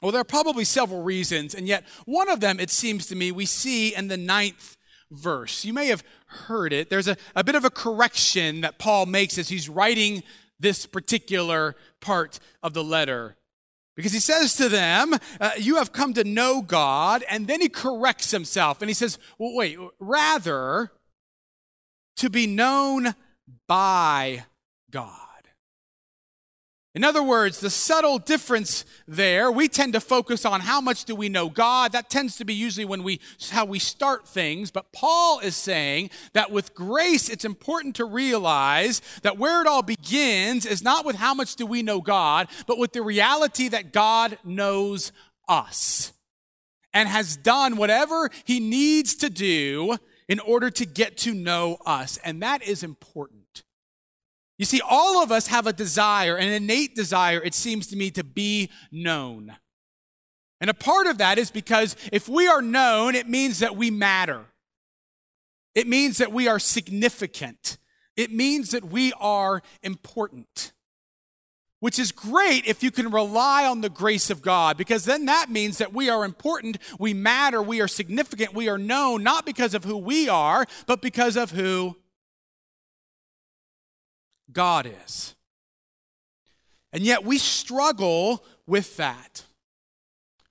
Well, 0.01 0.11
there 0.11 0.21
are 0.21 0.25
probably 0.25 0.63
several 0.63 1.01
reasons, 1.01 1.55
and 1.55 1.67
yet 1.67 1.83
one 2.05 2.29
of 2.29 2.39
them, 2.39 2.59
it 2.59 2.69
seems 2.69 3.07
to 3.07 3.15
me, 3.15 3.31
we 3.31 3.45
see 3.45 3.95
in 3.95 4.07
the 4.07 4.17
ninth 4.17 4.76
verse. 5.11 5.65
You 5.65 5.73
may 5.73 5.87
have 5.87 6.03
heard 6.27 6.73
it. 6.73 6.89
There's 6.89 7.07
a, 7.07 7.17
a 7.35 7.43
bit 7.43 7.55
of 7.55 7.65
a 7.65 7.69
correction 7.69 8.61
that 8.61 8.79
Paul 8.79 9.05
makes 9.05 9.37
as 9.37 9.49
he's 9.49 9.69
writing 9.69 10.23
this 10.59 10.85
particular 10.85 11.75
part 12.01 12.39
of 12.63 12.73
the 12.73 12.83
letter. 12.83 13.37
Because 13.95 14.13
he 14.13 14.19
says 14.19 14.55
to 14.57 14.69
them, 14.69 15.15
uh, 15.39 15.51
You 15.57 15.77
have 15.77 15.91
come 15.91 16.13
to 16.13 16.23
know 16.23 16.61
God, 16.61 17.23
and 17.29 17.47
then 17.47 17.61
he 17.61 17.69
corrects 17.69 18.31
himself 18.31 18.81
and 18.81 18.89
he 18.89 18.93
says, 18.93 19.17
Well, 19.37 19.55
wait, 19.55 19.77
rather 19.99 20.91
to 22.17 22.29
be 22.29 22.47
known 22.47 23.15
by 23.67 24.45
God. 24.91 25.26
In 26.97 27.03
other 27.03 27.21
words, 27.21 27.59
the 27.59 27.69
subtle 27.69 28.17
difference 28.17 28.83
there, 29.07 29.51
we 29.51 29.67
tend 29.67 29.93
to 29.93 29.99
focus 29.99 30.45
on 30.45 30.61
how 30.61 30.81
much 30.81 31.05
do 31.05 31.15
we 31.15 31.29
know 31.29 31.47
God. 31.47 31.91
That 31.91 32.09
tends 32.09 32.37
to 32.37 32.43
be 32.43 32.55
usually 32.55 32.85
when 32.85 33.03
we 33.03 33.21
how 33.51 33.65
we 33.65 33.77
start 33.77 34.27
things, 34.27 34.71
but 34.71 34.91
Paul 34.91 35.37
is 35.37 35.55
saying 35.55 36.09
that 36.33 36.49
with 36.49 36.73
grace 36.73 37.29
it's 37.29 37.45
important 37.45 37.97
to 37.97 38.05
realize 38.05 39.03
that 39.21 39.37
where 39.37 39.61
it 39.61 39.67
all 39.67 39.83
begins 39.83 40.65
is 40.65 40.81
not 40.81 41.05
with 41.05 41.17
how 41.17 41.35
much 41.35 41.55
do 41.55 41.67
we 41.67 41.83
know 41.83 42.01
God, 42.01 42.47
but 42.65 42.79
with 42.79 42.93
the 42.93 43.03
reality 43.03 43.67
that 43.67 43.93
God 43.93 44.39
knows 44.43 45.11
us 45.47 46.13
and 46.93 47.07
has 47.07 47.37
done 47.37 47.77
whatever 47.77 48.31
he 48.43 48.59
needs 48.59 49.13
to 49.17 49.29
do 49.29 49.97
in 50.27 50.39
order 50.39 50.71
to 50.71 50.85
get 50.87 51.15
to 51.17 51.35
know 51.35 51.77
us, 51.85 52.17
and 52.23 52.41
that 52.41 52.63
is 52.63 52.81
important. 52.81 53.46
You 54.57 54.65
see, 54.65 54.81
all 54.87 55.21
of 55.21 55.31
us 55.31 55.47
have 55.47 55.67
a 55.67 55.73
desire, 55.73 56.35
an 56.35 56.47
innate 56.49 56.95
desire, 56.95 57.41
it 57.43 57.53
seems 57.53 57.87
to 57.87 57.95
me, 57.95 58.09
to 58.11 58.23
be 58.23 58.69
known. 58.91 59.55
And 60.59 60.69
a 60.69 60.73
part 60.73 61.05
of 61.05 61.19
that 61.19 61.37
is 61.37 61.51
because 61.51 61.95
if 62.11 62.27
we 62.27 62.47
are 62.47 62.61
known, 62.61 63.13
it 63.13 63.29
means 63.29 63.59
that 63.59 63.75
we 63.75 63.91
matter. 63.91 64.45
It 65.75 65.87
means 65.87 66.17
that 66.17 66.31
we 66.31 66.47
are 66.47 66.57
significant. 66.57 67.77
It 68.15 68.31
means 68.31 68.71
that 68.71 68.85
we 68.85 69.13
are 69.19 69.61
important. 69.83 70.73
Which 71.79 71.99
is 71.99 72.11
great 72.11 72.65
if 72.65 72.81
you 72.81 72.89
can 72.89 73.11
rely 73.11 73.67
on 73.67 73.81
the 73.81 73.89
grace 73.89 74.31
of 74.31 74.41
God, 74.41 74.77
because 74.77 75.05
then 75.05 75.25
that 75.25 75.51
means 75.51 75.77
that 75.77 75.93
we 75.93 76.09
are 76.09 76.25
important, 76.25 76.79
we 76.97 77.13
matter, 77.13 77.61
we 77.61 77.79
are 77.81 77.87
significant, 77.87 78.55
we 78.55 78.67
are 78.67 78.79
known, 78.79 79.21
not 79.21 79.45
because 79.45 79.75
of 79.75 79.83
who 79.83 79.95
we 79.95 80.27
are, 80.27 80.65
but 80.87 81.03
because 81.03 81.37
of 81.37 81.51
who 81.51 81.95
God 84.57 84.91
is. 85.05 85.35
And 86.91 87.03
yet 87.03 87.23
we 87.23 87.37
struggle 87.37 88.43
with 88.65 88.97
that. 88.97 89.45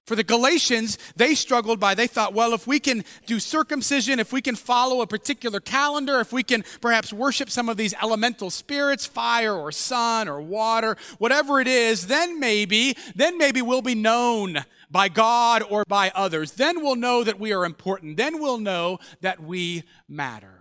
For 0.04 0.14
the 0.14 0.22
Galatians, 0.22 0.96
they 1.16 1.34
struggled 1.34 1.80
by, 1.80 1.96
they 1.96 2.06
thought, 2.06 2.32
well, 2.32 2.54
if 2.54 2.68
we 2.68 2.78
can 2.78 3.02
do 3.26 3.40
circumcision, 3.40 4.20
if 4.20 4.32
we 4.32 4.40
can 4.40 4.54
follow 4.54 5.00
a 5.00 5.08
particular 5.08 5.58
calendar, 5.58 6.20
if 6.20 6.32
we 6.32 6.44
can 6.44 6.62
perhaps 6.80 7.12
worship 7.12 7.50
some 7.50 7.68
of 7.68 7.76
these 7.76 7.94
elemental 8.00 8.48
spirits, 8.48 9.06
fire 9.06 9.52
or 9.52 9.72
sun 9.72 10.28
or 10.28 10.40
water, 10.40 10.96
whatever 11.18 11.60
it 11.60 11.66
is, 11.66 12.06
then 12.06 12.38
maybe, 12.38 12.96
then 13.16 13.36
maybe 13.36 13.60
we'll 13.60 13.82
be 13.82 13.96
known 13.96 14.64
by 14.88 15.08
God 15.08 15.64
or 15.68 15.82
by 15.88 16.12
others. 16.14 16.52
Then 16.52 16.80
we'll 16.80 16.94
know 16.94 17.24
that 17.24 17.40
we 17.40 17.52
are 17.52 17.64
important. 17.64 18.16
Then 18.16 18.40
we'll 18.40 18.58
know 18.58 19.00
that 19.20 19.42
we 19.42 19.82
matter. 20.08 20.55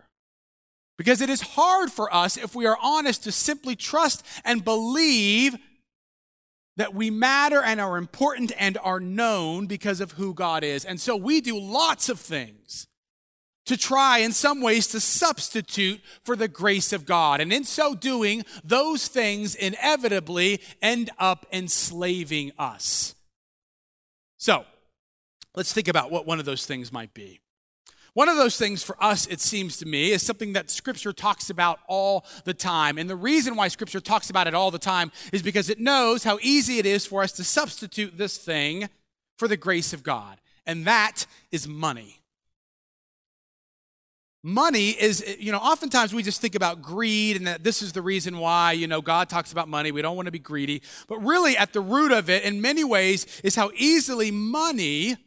Because 0.97 1.21
it 1.21 1.29
is 1.29 1.41
hard 1.41 1.91
for 1.91 2.13
us, 2.13 2.37
if 2.37 2.55
we 2.55 2.65
are 2.65 2.77
honest, 2.81 3.23
to 3.25 3.31
simply 3.31 3.75
trust 3.75 4.25
and 4.45 4.63
believe 4.63 5.55
that 6.77 6.93
we 6.93 7.09
matter 7.09 7.61
and 7.61 7.79
are 7.79 7.97
important 7.97 8.51
and 8.57 8.77
are 8.83 8.99
known 8.99 9.65
because 9.65 10.01
of 10.01 10.13
who 10.13 10.33
God 10.33 10.63
is. 10.63 10.85
And 10.85 10.99
so 10.99 11.15
we 11.15 11.41
do 11.41 11.59
lots 11.59 12.09
of 12.09 12.19
things 12.19 12.87
to 13.65 13.75
try, 13.75 14.19
in 14.19 14.31
some 14.31 14.61
ways, 14.61 14.87
to 14.87 14.99
substitute 14.99 15.99
for 16.21 16.35
the 16.35 16.47
grace 16.47 16.93
of 16.93 17.05
God. 17.05 17.41
And 17.41 17.51
in 17.51 17.63
so 17.63 17.95
doing, 17.95 18.43
those 18.63 19.07
things 19.07 19.55
inevitably 19.55 20.61
end 20.81 21.09
up 21.17 21.45
enslaving 21.51 22.51
us. 22.59 23.15
So, 24.37 24.65
let's 25.55 25.73
think 25.73 25.87
about 25.87 26.11
what 26.11 26.27
one 26.27 26.39
of 26.39 26.45
those 26.45 26.65
things 26.65 26.93
might 26.93 27.13
be. 27.13 27.39
One 28.15 28.29
of 28.29 28.37
those 28.37 28.57
things 28.57 28.81
for 28.81 28.95
us, 29.03 29.27
it 29.27 29.41
seems 29.41 29.75
to 29.77 29.85
me, 29.85 30.11
is 30.11 30.23
something 30.23 30.53
that 30.53 30.69
Scripture 30.69 31.11
talks 31.11 31.49
about 31.49 31.79
all 31.85 32.25
the 32.45 32.53
time. 32.53 32.97
And 32.97 33.09
the 33.09 33.15
reason 33.15 33.57
why 33.57 33.67
Scripture 33.67 33.99
talks 33.99 34.29
about 34.29 34.47
it 34.47 34.55
all 34.55 34.71
the 34.71 34.79
time 34.79 35.11
is 35.33 35.43
because 35.43 35.69
it 35.69 35.81
knows 35.81 36.23
how 36.23 36.39
easy 36.41 36.79
it 36.79 36.85
is 36.85 37.05
for 37.05 37.23
us 37.23 37.33
to 37.33 37.43
substitute 37.43 38.17
this 38.17 38.37
thing 38.37 38.87
for 39.37 39.49
the 39.49 39.57
grace 39.57 39.91
of 39.91 40.01
God. 40.01 40.39
And 40.65 40.85
that 40.85 41.25
is 41.51 41.67
money. 41.67 42.21
Money 44.43 44.91
is, 44.91 45.35
you 45.37 45.51
know, 45.51 45.57
oftentimes 45.57 46.13
we 46.13 46.23
just 46.23 46.39
think 46.39 46.55
about 46.55 46.81
greed 46.81 47.35
and 47.35 47.47
that 47.47 47.65
this 47.65 47.81
is 47.81 47.91
the 47.91 48.01
reason 48.01 48.37
why, 48.37 48.71
you 48.71 48.87
know, 48.87 49.01
God 49.01 49.27
talks 49.27 49.51
about 49.51 49.67
money. 49.67 49.91
We 49.91 50.01
don't 50.01 50.15
want 50.15 50.27
to 50.27 50.31
be 50.31 50.39
greedy. 50.39 50.83
But 51.09 51.17
really, 51.17 51.57
at 51.57 51.73
the 51.73 51.81
root 51.81 52.13
of 52.13 52.29
it, 52.29 52.43
in 52.43 52.61
many 52.61 52.85
ways, 52.85 53.25
is 53.43 53.55
how 53.55 53.71
easily 53.75 54.31
money 54.31 55.17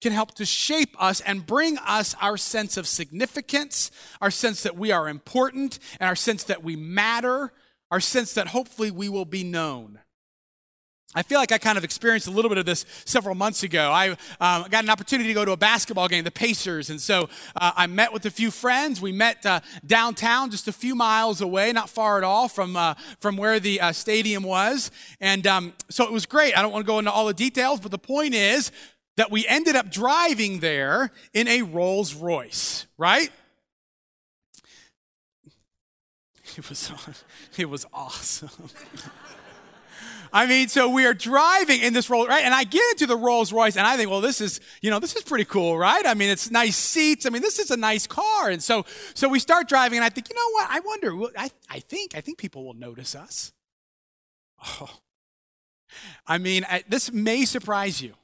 can 0.00 0.12
help 0.12 0.34
to 0.34 0.44
shape 0.44 0.94
us 0.98 1.20
and 1.22 1.46
bring 1.46 1.78
us 1.78 2.14
our 2.20 2.36
sense 2.36 2.76
of 2.76 2.86
significance, 2.86 3.90
our 4.20 4.30
sense 4.30 4.62
that 4.62 4.76
we 4.76 4.92
are 4.92 5.08
important, 5.08 5.78
and 5.98 6.08
our 6.08 6.16
sense 6.16 6.44
that 6.44 6.62
we 6.62 6.76
matter, 6.76 7.52
our 7.90 8.00
sense 8.00 8.34
that 8.34 8.48
hopefully 8.48 8.90
we 8.90 9.08
will 9.08 9.24
be 9.24 9.44
known. 9.44 9.98
I 11.14 11.22
feel 11.22 11.38
like 11.38 11.52
I 11.52 11.58
kind 11.58 11.78
of 11.78 11.84
experienced 11.84 12.26
a 12.26 12.30
little 12.30 12.50
bit 12.50 12.58
of 12.58 12.66
this 12.66 12.84
several 13.06 13.34
months 13.34 13.62
ago. 13.62 13.90
I 13.90 14.10
um, 14.40 14.66
got 14.68 14.84
an 14.84 14.90
opportunity 14.90 15.28
to 15.28 15.34
go 15.34 15.42
to 15.42 15.52
a 15.52 15.56
basketball 15.56 16.06
game, 16.06 16.22
the 16.22 16.30
Pacers, 16.30 16.90
and 16.90 17.00
so 17.00 17.30
uh, 17.56 17.72
I 17.74 17.86
met 17.86 18.12
with 18.12 18.26
a 18.26 18.30
few 18.30 18.50
friends. 18.50 19.00
We 19.00 19.12
met 19.12 19.44
uh, 19.46 19.60
downtown, 19.86 20.50
just 20.50 20.68
a 20.68 20.72
few 20.72 20.94
miles 20.94 21.40
away, 21.40 21.72
not 21.72 21.88
far 21.88 22.18
at 22.18 22.24
all 22.24 22.46
from 22.46 22.76
uh, 22.76 22.92
from 23.20 23.38
where 23.38 23.58
the 23.58 23.80
uh, 23.80 23.92
stadium 23.92 24.42
was, 24.42 24.90
and 25.18 25.46
um, 25.46 25.72
so 25.88 26.04
it 26.04 26.12
was 26.12 26.26
great. 26.26 26.56
I 26.56 26.60
don't 26.60 26.72
want 26.72 26.84
to 26.84 26.86
go 26.86 26.98
into 26.98 27.10
all 27.10 27.26
the 27.26 27.32
details, 27.32 27.80
but 27.80 27.90
the 27.90 27.98
point 27.98 28.34
is, 28.34 28.70
that 29.18 29.32
we 29.32 29.44
ended 29.48 29.74
up 29.74 29.90
driving 29.90 30.60
there 30.60 31.10
in 31.34 31.48
a 31.48 31.62
Rolls 31.62 32.14
Royce, 32.14 32.86
right? 32.96 33.30
It 36.56 36.68
was, 36.68 36.92
it 37.58 37.68
was 37.68 37.84
awesome. 37.92 38.70
I 40.32 40.46
mean, 40.46 40.68
so 40.68 40.88
we 40.88 41.04
are 41.04 41.14
driving 41.14 41.80
in 41.80 41.94
this 41.94 42.08
Rolls, 42.08 42.28
right? 42.28 42.44
And 42.44 42.54
I 42.54 42.62
get 42.62 42.82
into 42.92 43.06
the 43.06 43.16
Rolls 43.16 43.52
Royce 43.52 43.76
and 43.76 43.84
I 43.84 43.96
think, 43.96 44.08
well, 44.08 44.20
this 44.20 44.40
is, 44.40 44.60
you 44.82 44.90
know, 44.90 45.00
this 45.00 45.16
is 45.16 45.24
pretty 45.24 45.46
cool, 45.46 45.76
right? 45.76 46.06
I 46.06 46.14
mean, 46.14 46.30
it's 46.30 46.48
nice 46.52 46.76
seats. 46.76 47.26
I 47.26 47.30
mean, 47.30 47.42
this 47.42 47.58
is 47.58 47.72
a 47.72 47.76
nice 47.76 48.06
car. 48.06 48.50
And 48.50 48.62
so, 48.62 48.84
so 49.14 49.28
we 49.28 49.40
start 49.40 49.68
driving 49.68 49.98
and 49.98 50.04
I 50.04 50.10
think, 50.10 50.28
you 50.28 50.36
know 50.36 50.50
what? 50.52 50.68
I 50.70 50.78
wonder, 50.78 51.12
I, 51.36 51.50
I 51.68 51.80
think, 51.80 52.14
I 52.14 52.20
think 52.20 52.38
people 52.38 52.64
will 52.64 52.74
notice 52.74 53.16
us. 53.16 53.52
Oh. 54.64 55.00
I 56.24 56.38
mean, 56.38 56.64
I, 56.68 56.84
this 56.88 57.10
may 57.10 57.44
surprise 57.46 58.00
you. 58.00 58.14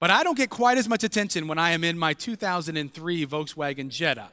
But 0.00 0.10
I 0.10 0.22
don't 0.22 0.36
get 0.36 0.50
quite 0.50 0.78
as 0.78 0.88
much 0.88 1.02
attention 1.02 1.48
when 1.48 1.58
I 1.58 1.70
am 1.70 1.82
in 1.82 1.98
my 1.98 2.14
2003 2.14 3.26
Volkswagen 3.26 3.88
Jetta 3.88 4.28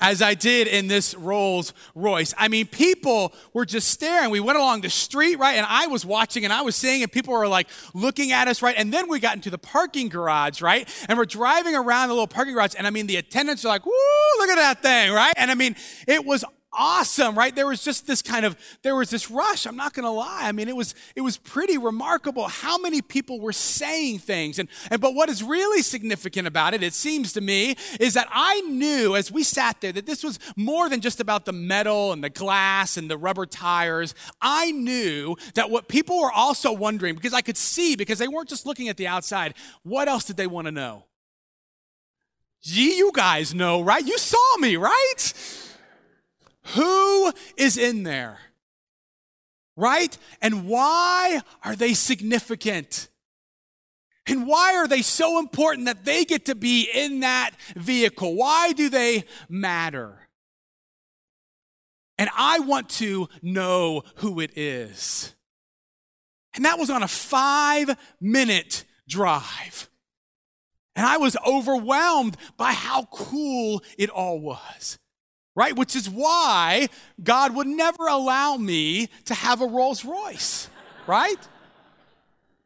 as 0.00 0.22
I 0.22 0.34
did 0.34 0.68
in 0.68 0.88
this 0.88 1.14
Rolls 1.14 1.72
Royce. 1.94 2.34
I 2.36 2.48
mean, 2.48 2.66
people 2.66 3.32
were 3.52 3.64
just 3.64 3.88
staring. 3.88 4.30
We 4.30 4.40
went 4.40 4.58
along 4.58 4.82
the 4.82 4.90
street, 4.90 5.36
right? 5.36 5.56
And 5.56 5.66
I 5.68 5.86
was 5.86 6.04
watching 6.04 6.44
and 6.44 6.52
I 6.52 6.62
was 6.62 6.76
seeing, 6.76 7.02
and 7.02 7.10
people 7.10 7.32
were 7.32 7.48
like 7.48 7.68
looking 7.94 8.32
at 8.32 8.48
us, 8.48 8.62
right? 8.62 8.74
And 8.76 8.92
then 8.92 9.08
we 9.08 9.20
got 9.20 9.34
into 9.34 9.50
the 9.50 9.58
parking 9.58 10.08
garage, 10.08 10.60
right? 10.60 10.88
And 11.08 11.18
we're 11.18 11.24
driving 11.24 11.74
around 11.74 12.08
the 12.08 12.14
little 12.14 12.26
parking 12.26 12.54
garage, 12.54 12.74
and 12.76 12.86
I 12.86 12.90
mean, 12.90 13.06
the 13.06 13.16
attendants 13.16 13.64
are 13.64 13.68
like, 13.68 13.86
woo, 13.86 13.92
look 14.38 14.50
at 14.50 14.56
that 14.56 14.82
thing, 14.82 15.12
right? 15.12 15.34
And 15.36 15.50
I 15.50 15.54
mean, 15.54 15.76
it 16.06 16.24
was 16.24 16.44
awesome, 16.76 17.36
right? 17.36 17.54
There 17.54 17.66
was 17.66 17.82
just 17.82 18.06
this 18.06 18.22
kind 18.22 18.44
of, 18.44 18.56
there 18.82 18.94
was 18.94 19.10
this 19.10 19.30
rush. 19.30 19.66
I'm 19.66 19.76
not 19.76 19.94
going 19.94 20.04
to 20.04 20.10
lie. 20.10 20.42
I 20.42 20.52
mean, 20.52 20.68
it 20.68 20.76
was, 20.76 20.94
it 21.14 21.22
was 21.22 21.36
pretty 21.36 21.78
remarkable 21.78 22.48
how 22.48 22.78
many 22.78 23.02
people 23.02 23.40
were 23.40 23.52
saying 23.52 24.18
things. 24.18 24.58
And, 24.58 24.68
and, 24.90 25.00
but 25.00 25.14
what 25.14 25.28
is 25.28 25.42
really 25.42 25.82
significant 25.82 26.46
about 26.46 26.74
it, 26.74 26.82
it 26.82 26.92
seems 26.92 27.32
to 27.32 27.40
me, 27.40 27.76
is 27.98 28.14
that 28.14 28.28
I 28.30 28.60
knew 28.62 29.16
as 29.16 29.32
we 29.32 29.42
sat 29.42 29.80
there 29.80 29.92
that 29.92 30.06
this 30.06 30.22
was 30.22 30.38
more 30.56 30.88
than 30.88 31.00
just 31.00 31.20
about 31.20 31.44
the 31.44 31.52
metal 31.52 32.12
and 32.12 32.22
the 32.22 32.30
glass 32.30 32.96
and 32.96 33.10
the 33.10 33.16
rubber 33.16 33.46
tires. 33.46 34.14
I 34.40 34.72
knew 34.72 35.36
that 35.54 35.70
what 35.70 35.88
people 35.88 36.20
were 36.20 36.32
also 36.32 36.72
wondering, 36.72 37.14
because 37.14 37.32
I 37.32 37.40
could 37.40 37.56
see, 37.56 37.96
because 37.96 38.18
they 38.18 38.28
weren't 38.28 38.48
just 38.48 38.66
looking 38.66 38.88
at 38.88 38.96
the 38.96 39.06
outside, 39.06 39.54
what 39.82 40.08
else 40.08 40.24
did 40.24 40.36
they 40.36 40.46
want 40.46 40.66
to 40.66 40.72
know? 40.72 41.04
Gee, 42.62 42.96
you 42.96 43.12
guys 43.14 43.54
know, 43.54 43.80
right? 43.82 44.04
You 44.04 44.18
saw 44.18 44.56
me, 44.58 44.76
right? 44.76 45.32
Who 46.74 47.32
is 47.56 47.76
in 47.76 48.02
there? 48.02 48.38
Right? 49.76 50.16
And 50.40 50.66
why 50.66 51.42
are 51.62 51.76
they 51.76 51.94
significant? 51.94 53.08
And 54.26 54.46
why 54.46 54.74
are 54.76 54.88
they 54.88 55.02
so 55.02 55.38
important 55.38 55.86
that 55.86 56.04
they 56.04 56.24
get 56.24 56.46
to 56.46 56.54
be 56.54 56.88
in 56.92 57.20
that 57.20 57.52
vehicle? 57.76 58.34
Why 58.34 58.72
do 58.72 58.88
they 58.88 59.24
matter? 59.48 60.28
And 62.18 62.30
I 62.36 62.58
want 62.60 62.88
to 62.90 63.28
know 63.42 64.02
who 64.16 64.40
it 64.40 64.56
is. 64.56 65.34
And 66.54 66.64
that 66.64 66.78
was 66.78 66.90
on 66.90 67.02
a 67.02 67.08
five 67.08 67.96
minute 68.20 68.84
drive. 69.06 69.88
And 70.96 71.04
I 71.04 71.18
was 71.18 71.36
overwhelmed 71.46 72.38
by 72.56 72.72
how 72.72 73.04
cool 73.12 73.84
it 73.98 74.08
all 74.08 74.40
was 74.40 74.98
right? 75.56 75.74
Which 75.74 75.96
is 75.96 76.08
why 76.08 76.88
God 77.24 77.56
would 77.56 77.66
never 77.66 78.06
allow 78.06 78.56
me 78.56 79.08
to 79.24 79.34
have 79.34 79.60
a 79.60 79.66
Rolls 79.66 80.04
Royce, 80.04 80.68
right? 81.06 81.48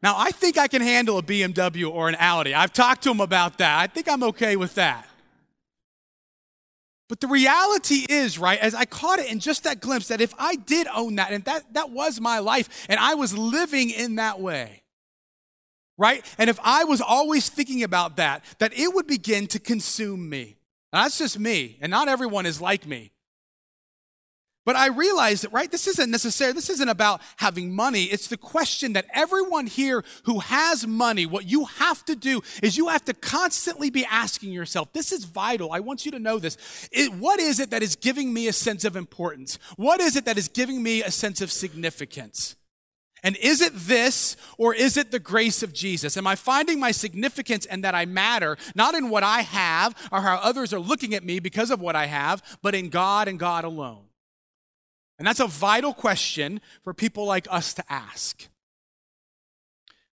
Now, 0.03 0.15
I 0.17 0.31
think 0.31 0.57
I 0.57 0.67
can 0.67 0.81
handle 0.81 1.17
a 1.17 1.23
BMW 1.23 1.89
or 1.89 2.09
an 2.09 2.15
Audi. 2.19 2.53
I've 2.53 2.73
talked 2.73 3.03
to 3.03 3.11
him 3.11 3.21
about 3.21 3.59
that. 3.59 3.79
I 3.79 3.87
think 3.87 4.09
I'm 4.09 4.23
okay 4.23 4.55
with 4.57 4.75
that. 4.75 5.07
But 7.07 7.19
the 7.19 7.27
reality 7.27 8.05
is, 8.09 8.37
right, 8.39 8.59
as 8.59 8.73
I 8.73 8.85
caught 8.85 9.19
it 9.19 9.31
in 9.31 9.39
just 9.39 9.63
that 9.63 9.81
glimpse, 9.81 10.07
that 10.07 10.21
if 10.21 10.33
I 10.39 10.55
did 10.55 10.87
own 10.93 11.15
that 11.15 11.31
and 11.33 11.43
that, 11.45 11.73
that 11.73 11.91
was 11.91 12.21
my 12.21 12.39
life 12.39 12.85
and 12.89 12.99
I 12.99 13.15
was 13.15 13.37
living 13.37 13.89
in 13.89 14.15
that 14.15 14.39
way, 14.39 14.83
right? 15.97 16.25
And 16.37 16.49
if 16.49 16.59
I 16.63 16.85
was 16.85 17.01
always 17.01 17.49
thinking 17.49 17.83
about 17.83 18.15
that, 18.17 18.43
that 18.59 18.73
it 18.77 18.93
would 18.93 19.07
begin 19.07 19.47
to 19.47 19.59
consume 19.59 20.29
me. 20.29 20.57
Now, 20.91 21.03
that's 21.03 21.17
just 21.17 21.39
me, 21.39 21.77
and 21.81 21.89
not 21.89 22.07
everyone 22.07 22.45
is 22.45 22.59
like 22.59 22.85
me. 22.85 23.11
But 24.63 24.75
I 24.75 24.89
realize 24.89 25.41
that, 25.41 25.51
right, 25.51 25.71
this 25.71 25.87
isn't 25.87 26.11
necessary. 26.11 26.53
This 26.53 26.69
isn't 26.69 26.89
about 26.89 27.21
having 27.37 27.73
money. 27.73 28.03
It's 28.03 28.27
the 28.27 28.37
question 28.37 28.93
that 28.93 29.07
everyone 29.11 29.65
here 29.65 30.03
who 30.25 30.39
has 30.39 30.85
money, 30.85 31.25
what 31.25 31.49
you 31.49 31.65
have 31.65 32.05
to 32.05 32.15
do 32.15 32.41
is 32.61 32.77
you 32.77 32.89
have 32.89 33.03
to 33.05 33.13
constantly 33.15 33.89
be 33.89 34.05
asking 34.05 34.51
yourself, 34.51 34.93
this 34.93 35.11
is 35.11 35.25
vital. 35.25 35.71
I 35.71 35.79
want 35.79 36.05
you 36.05 36.11
to 36.11 36.19
know 36.19 36.37
this. 36.37 36.57
It, 36.91 37.11
what 37.13 37.39
is 37.39 37.59
it 37.59 37.71
that 37.71 37.81
is 37.81 37.95
giving 37.95 38.31
me 38.31 38.47
a 38.47 38.53
sense 38.53 38.85
of 38.85 38.95
importance? 38.95 39.57
What 39.77 39.99
is 39.99 40.15
it 40.15 40.25
that 40.25 40.37
is 40.37 40.47
giving 40.47 40.83
me 40.83 41.01
a 41.01 41.09
sense 41.09 41.41
of 41.41 41.51
significance? 41.51 42.55
And 43.23 43.37
is 43.37 43.61
it 43.61 43.73
this 43.75 44.35
or 44.57 44.73
is 44.73 44.97
it 44.97 45.11
the 45.11 45.19
grace 45.19 45.61
of 45.61 45.73
Jesus? 45.73 46.17
Am 46.17 46.25
I 46.25 46.35
finding 46.35 46.79
my 46.79 46.91
significance 46.91 47.65
and 47.67 47.83
that 47.83 47.93
I 47.93 48.05
matter, 48.05 48.57
not 48.73 48.95
in 48.95 49.09
what 49.09 49.23
I 49.23 49.41
have 49.41 49.95
or 50.11 50.21
how 50.21 50.37
others 50.37 50.73
are 50.73 50.79
looking 50.79 51.13
at 51.13 51.23
me 51.23 51.39
because 51.39 51.69
of 51.69 51.79
what 51.79 51.95
I 51.95 52.07
have, 52.07 52.41
but 52.61 52.73
in 52.73 52.89
God 52.89 53.27
and 53.27 53.37
God 53.37 53.63
alone? 53.63 54.05
And 55.19 55.27
that's 55.27 55.39
a 55.39 55.47
vital 55.47 55.93
question 55.93 56.61
for 56.83 56.95
people 56.95 57.25
like 57.25 57.47
us 57.51 57.75
to 57.75 57.83
ask. 57.91 58.47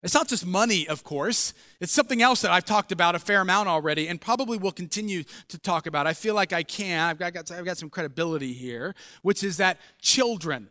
It's 0.02 0.14
not 0.14 0.28
just 0.28 0.44
money, 0.44 0.86
of 0.88 1.04
course. 1.04 1.54
It's 1.80 1.92
something 1.92 2.22
else 2.22 2.42
that 2.42 2.50
I've 2.50 2.64
talked 2.64 2.92
about 2.92 3.14
a 3.14 3.18
fair 3.18 3.40
amount 3.40 3.68
already 3.68 4.08
and 4.08 4.20
probably 4.20 4.58
will 4.58 4.72
continue 4.72 5.22
to 5.48 5.58
talk 5.58 5.86
about. 5.86 6.06
I 6.06 6.12
feel 6.12 6.34
like 6.34 6.52
I 6.52 6.64
can. 6.64 7.00
I've 7.00 7.18
got, 7.18 7.50
I've 7.50 7.64
got 7.64 7.78
some 7.78 7.88
credibility 7.88 8.52
here, 8.52 8.94
which 9.22 9.42
is 9.42 9.56
that 9.56 9.78
children 10.00 10.70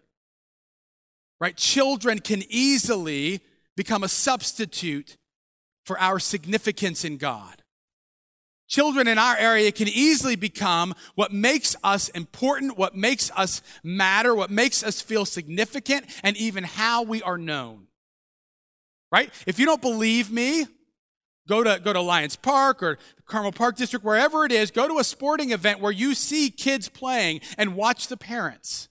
right? 1.40 1.56
Children 1.56 2.20
can 2.20 2.44
easily 2.50 3.42
become 3.76 4.04
a 4.04 4.08
substitute 4.08 5.18
for 5.84 6.00
our 6.00 6.20
significance 6.20 7.06
in 7.06 7.18
God. 7.18 7.62
Children 8.68 9.08
in 9.08 9.20
our 9.20 9.38
area 9.38 9.72
can 9.72 9.88
easily 9.88 10.36
become 10.36 10.96
what 11.14 11.32
makes 11.32 11.76
us 11.84 12.10
important, 12.10 12.78
what 12.78 12.96
makes 12.96 13.30
us 13.36 13.62
matter, 13.84 14.34
what 14.34 14.50
makes 14.50 14.84
us 14.84 15.02
feel 15.02 15.24
significant, 15.24 16.06
and 16.24 16.36
even 16.36 16.64
how 16.64 17.04
we 17.04 17.22
are 17.22 17.38
known. 17.38 17.88
Right? 19.12 19.32
If 19.46 19.60
you 19.60 19.68
don't 19.68 19.82
believe 19.82 20.32
me, 20.32 20.66
go 21.48 21.64
to, 21.64 21.80
go 21.84 21.94
to 21.94 22.02
Lions 22.02 22.36
Park 22.36 22.82
or 22.82 22.98
Carmel 23.26 23.52
Park 23.52 23.76
District, 23.76 24.04
wherever 24.04 24.46
it 24.46 24.52
is, 24.52 24.72
go 24.72 24.88
to 24.88 24.98
a 24.98 25.04
sporting 25.04 25.52
event 25.52 25.80
where 25.80 25.92
you 25.92 26.16
see 26.16 26.50
kids 26.50 26.90
playing 26.90 27.42
and 27.60 27.76
watch 27.76 28.08
the 28.08 28.18
parents. 28.18 28.90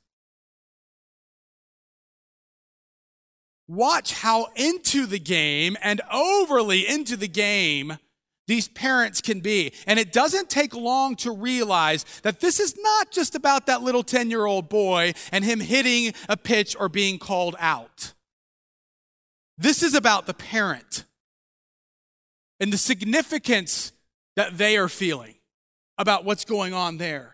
Watch 3.75 4.13
how 4.15 4.49
into 4.55 5.07
the 5.07 5.19
game 5.19 5.77
and 5.83 6.01
overly 6.13 6.87
into 6.89 7.17
the 7.17 7.29
game 7.29 7.99
these 8.47 8.69
parents 8.69 9.21
can 9.21 9.41
be. 9.41 9.73
And 9.87 9.99
it 9.99 10.13
doesn't 10.13 10.51
take 10.51 10.75
long 10.75 11.17
to 11.17 11.31
realize 11.33 12.05
that 12.23 12.41
this 12.41 12.61
is 12.61 12.77
not 12.79 13.11
just 13.11 13.35
about 13.35 13.67
that 13.67 13.83
little 13.83 14.03
10 14.03 14.31
year 14.31 14.47
old 14.47 14.69
boy 14.69 15.15
and 15.33 15.45
him 15.45 15.61
hitting 15.61 16.13
a 16.29 16.37
pitch 16.37 16.77
or 16.79 16.89
being 16.89 17.19
called 17.19 17.57
out. 17.59 18.13
This 19.57 19.83
is 19.83 19.95
about 19.95 20.27
the 20.27 20.35
parent 20.35 21.05
and 22.61 22.73
the 22.73 22.79
significance 22.79 23.93
that 24.37 24.59
they 24.59 24.77
are 24.77 24.89
feeling 24.89 25.35
about 25.97 26.25
what's 26.25 26.45
going 26.45 26.75
on 26.75 26.99
there 26.99 27.34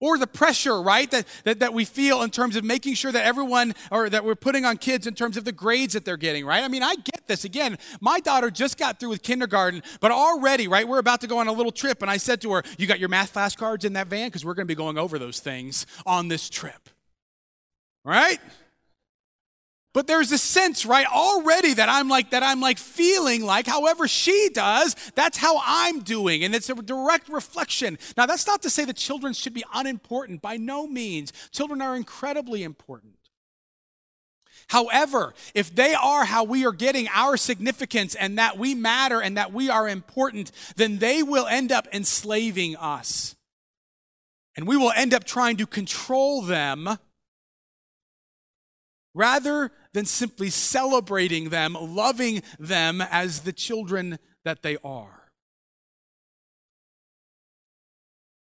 or 0.00 0.18
the 0.18 0.26
pressure, 0.26 0.80
right, 0.80 1.10
that, 1.10 1.26
that, 1.44 1.60
that 1.60 1.74
we 1.74 1.84
feel 1.84 2.22
in 2.22 2.30
terms 2.30 2.56
of 2.56 2.64
making 2.64 2.94
sure 2.94 3.12
that 3.12 3.24
everyone, 3.24 3.74
or 3.90 4.08
that 4.08 4.24
we're 4.24 4.34
putting 4.34 4.64
on 4.64 4.78
kids 4.78 5.06
in 5.06 5.14
terms 5.14 5.36
of 5.36 5.44
the 5.44 5.52
grades 5.52 5.92
that 5.92 6.04
they're 6.04 6.16
getting, 6.16 6.44
right? 6.46 6.64
I 6.64 6.68
mean, 6.68 6.82
I 6.82 6.94
get 6.94 7.26
this. 7.26 7.44
Again, 7.44 7.78
my 8.00 8.18
daughter 8.20 8.50
just 8.50 8.78
got 8.78 8.98
through 8.98 9.10
with 9.10 9.22
kindergarten, 9.22 9.82
but 10.00 10.10
already, 10.10 10.68
right, 10.68 10.88
we're 10.88 10.98
about 10.98 11.20
to 11.20 11.26
go 11.26 11.38
on 11.38 11.48
a 11.48 11.52
little 11.52 11.72
trip, 11.72 12.02
and 12.02 12.10
I 12.10 12.16
said 12.16 12.40
to 12.42 12.52
her, 12.52 12.62
You 12.78 12.86
got 12.86 12.98
your 12.98 13.08
math 13.08 13.34
flashcards 13.34 13.84
in 13.84 13.92
that 13.92 14.08
van? 14.08 14.28
Because 14.28 14.44
we're 14.44 14.54
going 14.54 14.66
to 14.66 14.72
be 14.72 14.74
going 14.74 14.98
over 14.98 15.18
those 15.18 15.40
things 15.40 15.86
on 16.06 16.28
this 16.28 16.48
trip, 16.48 16.88
right? 18.04 18.38
But 19.92 20.06
there's 20.06 20.30
a 20.30 20.38
sense, 20.38 20.86
right, 20.86 21.06
already 21.06 21.74
that 21.74 21.88
I'm 21.88 22.08
like, 22.08 22.30
that 22.30 22.44
I'm 22.44 22.60
like 22.60 22.78
feeling 22.78 23.44
like, 23.44 23.66
however 23.66 24.06
she 24.06 24.48
does, 24.52 24.94
that's 25.16 25.38
how 25.38 25.60
I'm 25.64 26.00
doing. 26.00 26.44
And 26.44 26.54
it's 26.54 26.70
a 26.70 26.74
direct 26.76 27.28
reflection. 27.28 27.98
Now, 28.16 28.26
that's 28.26 28.46
not 28.46 28.62
to 28.62 28.70
say 28.70 28.84
that 28.84 28.96
children 28.96 29.32
should 29.32 29.54
be 29.54 29.64
unimportant. 29.74 30.42
By 30.42 30.58
no 30.58 30.86
means. 30.86 31.32
Children 31.50 31.82
are 31.82 31.96
incredibly 31.96 32.62
important. 32.62 33.14
However, 34.68 35.34
if 35.52 35.74
they 35.74 35.94
are 35.94 36.24
how 36.24 36.44
we 36.44 36.64
are 36.64 36.72
getting 36.72 37.08
our 37.12 37.36
significance 37.36 38.14
and 38.14 38.38
that 38.38 38.56
we 38.56 38.76
matter 38.76 39.20
and 39.20 39.36
that 39.36 39.52
we 39.52 39.68
are 39.68 39.88
important, 39.88 40.52
then 40.76 40.98
they 40.98 41.24
will 41.24 41.46
end 41.48 41.72
up 41.72 41.88
enslaving 41.92 42.76
us. 42.76 43.34
And 44.54 44.68
we 44.68 44.76
will 44.76 44.92
end 44.92 45.12
up 45.12 45.24
trying 45.24 45.56
to 45.56 45.66
control 45.66 46.42
them 46.42 46.98
rather 49.14 49.72
than 49.92 50.04
simply 50.04 50.50
celebrating 50.50 51.48
them, 51.48 51.76
loving 51.78 52.42
them 52.58 53.00
as 53.00 53.40
the 53.40 53.52
children 53.52 54.18
that 54.44 54.62
they 54.62 54.76
are. 54.84 55.20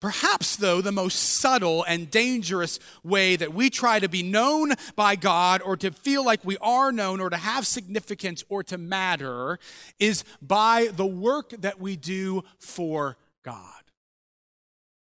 Perhaps, 0.01 0.57
though, 0.57 0.81
the 0.81 0.91
most 0.91 1.15
subtle 1.15 1.83
and 1.85 2.11
dangerous 2.11 2.79
way 3.03 3.35
that 3.35 3.55
we 3.55 3.71
try 3.71 3.97
to 3.97 4.07
be 4.07 4.21
known 4.21 4.73
by 4.95 5.15
God 5.15 5.63
or 5.63 5.75
to 5.77 5.89
feel 5.89 6.23
like 6.23 6.45
we 6.45 6.57
are 6.59 6.91
known 6.91 7.19
or 7.19 7.31
to 7.31 7.37
have 7.37 7.65
significance 7.65 8.43
or 8.47 8.61
to 8.65 8.77
matter 8.77 9.57
is 9.97 10.23
by 10.43 10.89
the 10.93 11.07
work 11.07 11.51
that 11.59 11.79
we 11.79 11.95
do 11.95 12.43
for 12.59 13.17
God. 13.43 13.71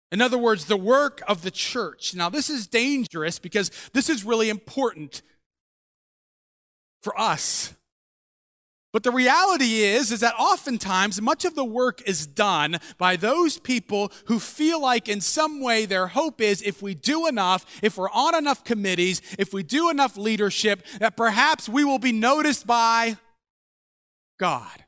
In 0.10 0.22
other 0.22 0.38
words, 0.38 0.66
the 0.66 0.78
work 0.78 1.22
of 1.28 1.42
the 1.42 1.52
church. 1.52 2.14
Now, 2.16 2.30
this 2.30 2.50
is 2.50 2.68
dangerous 2.68 3.40
because 3.40 3.72
this 3.94 4.10
is 4.10 4.24
really 4.24 4.50
important 4.50 5.24
for 7.04 7.20
us. 7.20 7.74
But 8.94 9.02
the 9.02 9.12
reality 9.12 9.82
is 9.82 10.12
is 10.12 10.20
that 10.20 10.36
oftentimes 10.38 11.20
much 11.20 11.46
of 11.46 11.56
the 11.56 11.66
work 11.66 12.08
is 12.08 12.28
done 12.28 12.78
by 13.00 13.16
those 13.16 13.58
people 13.58 14.12
who 14.26 14.40
feel 14.40 14.80
like 14.80 15.10
in 15.10 15.20
some 15.20 15.62
way 15.62 15.86
their 15.86 16.08
hope 16.08 16.40
is 16.40 16.62
if 16.62 16.84
we 16.84 16.94
do 16.94 17.26
enough, 17.28 17.66
if 17.82 17.98
we're 17.98 18.12
on 18.12 18.36
enough 18.36 18.64
committees, 18.64 19.20
if 19.40 19.52
we 19.52 19.64
do 19.64 19.90
enough 19.90 20.16
leadership 20.16 20.86
that 21.00 21.18
perhaps 21.18 21.68
we 21.68 21.84
will 21.84 21.98
be 21.98 22.12
noticed 22.12 22.68
by 22.68 23.18
God. 24.40 24.86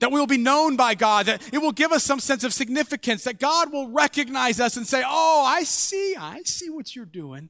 That 0.00 0.12
we 0.12 0.20
will 0.20 0.26
be 0.26 0.36
known 0.36 0.76
by 0.76 0.94
God, 0.94 1.26
that 1.26 1.54
it 1.54 1.58
will 1.58 1.72
give 1.72 1.90
us 1.92 2.04
some 2.04 2.20
sense 2.20 2.44
of 2.44 2.52
significance, 2.52 3.24
that 3.24 3.38
God 3.38 3.72
will 3.72 3.88
recognize 3.88 4.60
us 4.60 4.76
and 4.76 4.86
say, 4.86 5.02
Oh, 5.06 5.44
I 5.46 5.62
see, 5.62 6.16
I 6.18 6.42
see 6.44 6.68
what 6.68 6.94
you're 6.94 7.06
doing. 7.06 7.48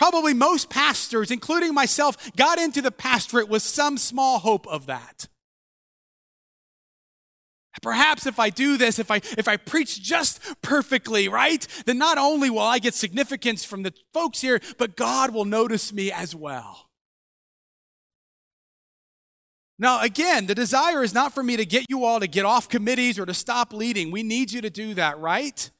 Probably 0.00 0.32
most 0.32 0.70
pastors, 0.70 1.30
including 1.30 1.74
myself, 1.74 2.16
got 2.34 2.58
into 2.58 2.80
the 2.80 2.90
pastorate 2.90 3.50
with 3.50 3.60
some 3.60 3.98
small 3.98 4.38
hope 4.38 4.66
of 4.66 4.86
that. 4.86 5.28
Perhaps 7.82 8.24
if 8.24 8.38
I 8.38 8.48
do 8.48 8.78
this, 8.78 8.98
if 8.98 9.10
I 9.10 9.16
if 9.36 9.46
I 9.46 9.58
preach 9.58 10.02
just 10.02 10.40
perfectly, 10.62 11.28
right? 11.28 11.66
Then 11.84 11.98
not 11.98 12.16
only 12.16 12.48
will 12.48 12.60
I 12.60 12.78
get 12.78 12.94
significance 12.94 13.62
from 13.62 13.82
the 13.82 13.92
folks 14.14 14.40
here, 14.40 14.58
but 14.78 14.96
God 14.96 15.34
will 15.34 15.44
notice 15.44 15.92
me 15.92 16.10
as 16.10 16.34
well. 16.34 16.88
Now, 19.78 20.00
again, 20.00 20.46
the 20.46 20.54
desire 20.54 21.02
is 21.02 21.12
not 21.12 21.34
for 21.34 21.42
me 21.42 21.58
to 21.58 21.66
get 21.66 21.84
you 21.90 22.06
all 22.06 22.20
to 22.20 22.26
get 22.26 22.46
off 22.46 22.70
committees 22.70 23.18
or 23.18 23.26
to 23.26 23.34
stop 23.34 23.74
leading. 23.74 24.10
We 24.10 24.22
need 24.22 24.50
you 24.50 24.62
to 24.62 24.70
do 24.70 24.94
that, 24.94 25.18
right? 25.18 25.70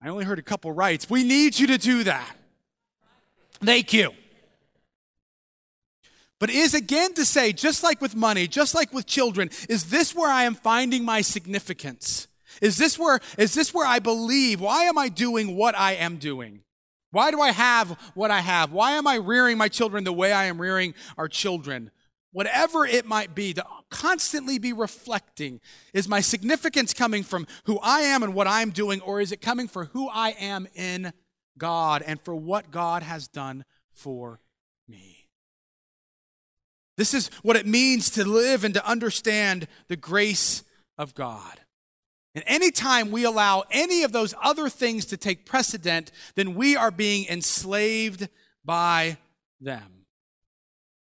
I 0.00 0.08
only 0.08 0.24
heard 0.24 0.38
a 0.38 0.42
couple 0.42 0.70
rights. 0.70 1.10
We 1.10 1.24
need 1.24 1.58
you 1.58 1.66
to 1.66 1.78
do 1.78 2.04
that. 2.04 2.36
Thank 3.64 3.92
you. 3.92 4.12
But 6.40 6.50
is 6.50 6.74
again 6.74 7.14
to 7.14 7.24
say, 7.24 7.52
just 7.52 7.84
like 7.84 8.00
with 8.00 8.16
money, 8.16 8.48
just 8.48 8.74
like 8.74 8.92
with 8.92 9.06
children, 9.06 9.48
is 9.68 9.90
this 9.90 10.12
where 10.12 10.30
I 10.30 10.42
am 10.42 10.56
finding 10.56 11.04
my 11.04 11.20
significance? 11.20 12.26
Is 12.60 12.76
this 12.76 12.98
where 12.98 13.20
is 13.38 13.54
this 13.54 13.72
where 13.72 13.86
I 13.86 14.00
believe? 14.00 14.60
Why 14.60 14.84
am 14.84 14.98
I 14.98 15.08
doing 15.08 15.56
what 15.56 15.78
I 15.78 15.92
am 15.92 16.16
doing? 16.16 16.62
Why 17.12 17.30
do 17.30 17.40
I 17.40 17.52
have 17.52 17.90
what 18.14 18.32
I 18.32 18.40
have? 18.40 18.72
Why 18.72 18.92
am 18.92 19.06
I 19.06 19.16
rearing 19.16 19.56
my 19.56 19.68
children 19.68 20.02
the 20.02 20.12
way 20.12 20.32
I 20.32 20.46
am 20.46 20.60
rearing 20.60 20.94
our 21.16 21.28
children? 21.28 21.92
Whatever 22.32 22.86
it 22.86 23.06
might 23.06 23.34
be, 23.34 23.54
to 23.54 23.64
constantly 23.90 24.58
be 24.58 24.72
reflecting 24.72 25.60
is 25.92 26.08
my 26.08 26.20
significance 26.20 26.92
coming 26.94 27.22
from 27.22 27.46
who 27.66 27.78
I 27.80 28.00
am 28.00 28.22
and 28.22 28.34
what 28.34 28.48
I'm 28.48 28.70
doing, 28.70 29.00
or 29.02 29.20
is 29.20 29.30
it 29.30 29.42
coming 29.42 29.68
for 29.68 29.84
who 29.84 30.08
I 30.08 30.30
am 30.30 30.66
in 30.74 31.12
God 31.58 32.02
and 32.02 32.20
for 32.20 32.34
what 32.34 32.70
God 32.70 33.02
has 33.02 33.28
done 33.28 33.64
for 33.92 34.40
me. 34.88 35.28
This 36.96 37.14
is 37.14 37.28
what 37.42 37.56
it 37.56 37.66
means 37.66 38.10
to 38.10 38.24
live 38.24 38.64
and 38.64 38.74
to 38.74 38.86
understand 38.86 39.66
the 39.88 39.96
grace 39.96 40.62
of 40.98 41.14
God. 41.14 41.60
And 42.34 42.44
anytime 42.46 43.10
we 43.10 43.24
allow 43.24 43.64
any 43.70 44.02
of 44.02 44.12
those 44.12 44.34
other 44.42 44.68
things 44.68 45.06
to 45.06 45.16
take 45.16 45.46
precedent, 45.46 46.10
then 46.34 46.54
we 46.54 46.76
are 46.76 46.90
being 46.90 47.26
enslaved 47.28 48.28
by 48.64 49.18
them. 49.60 50.01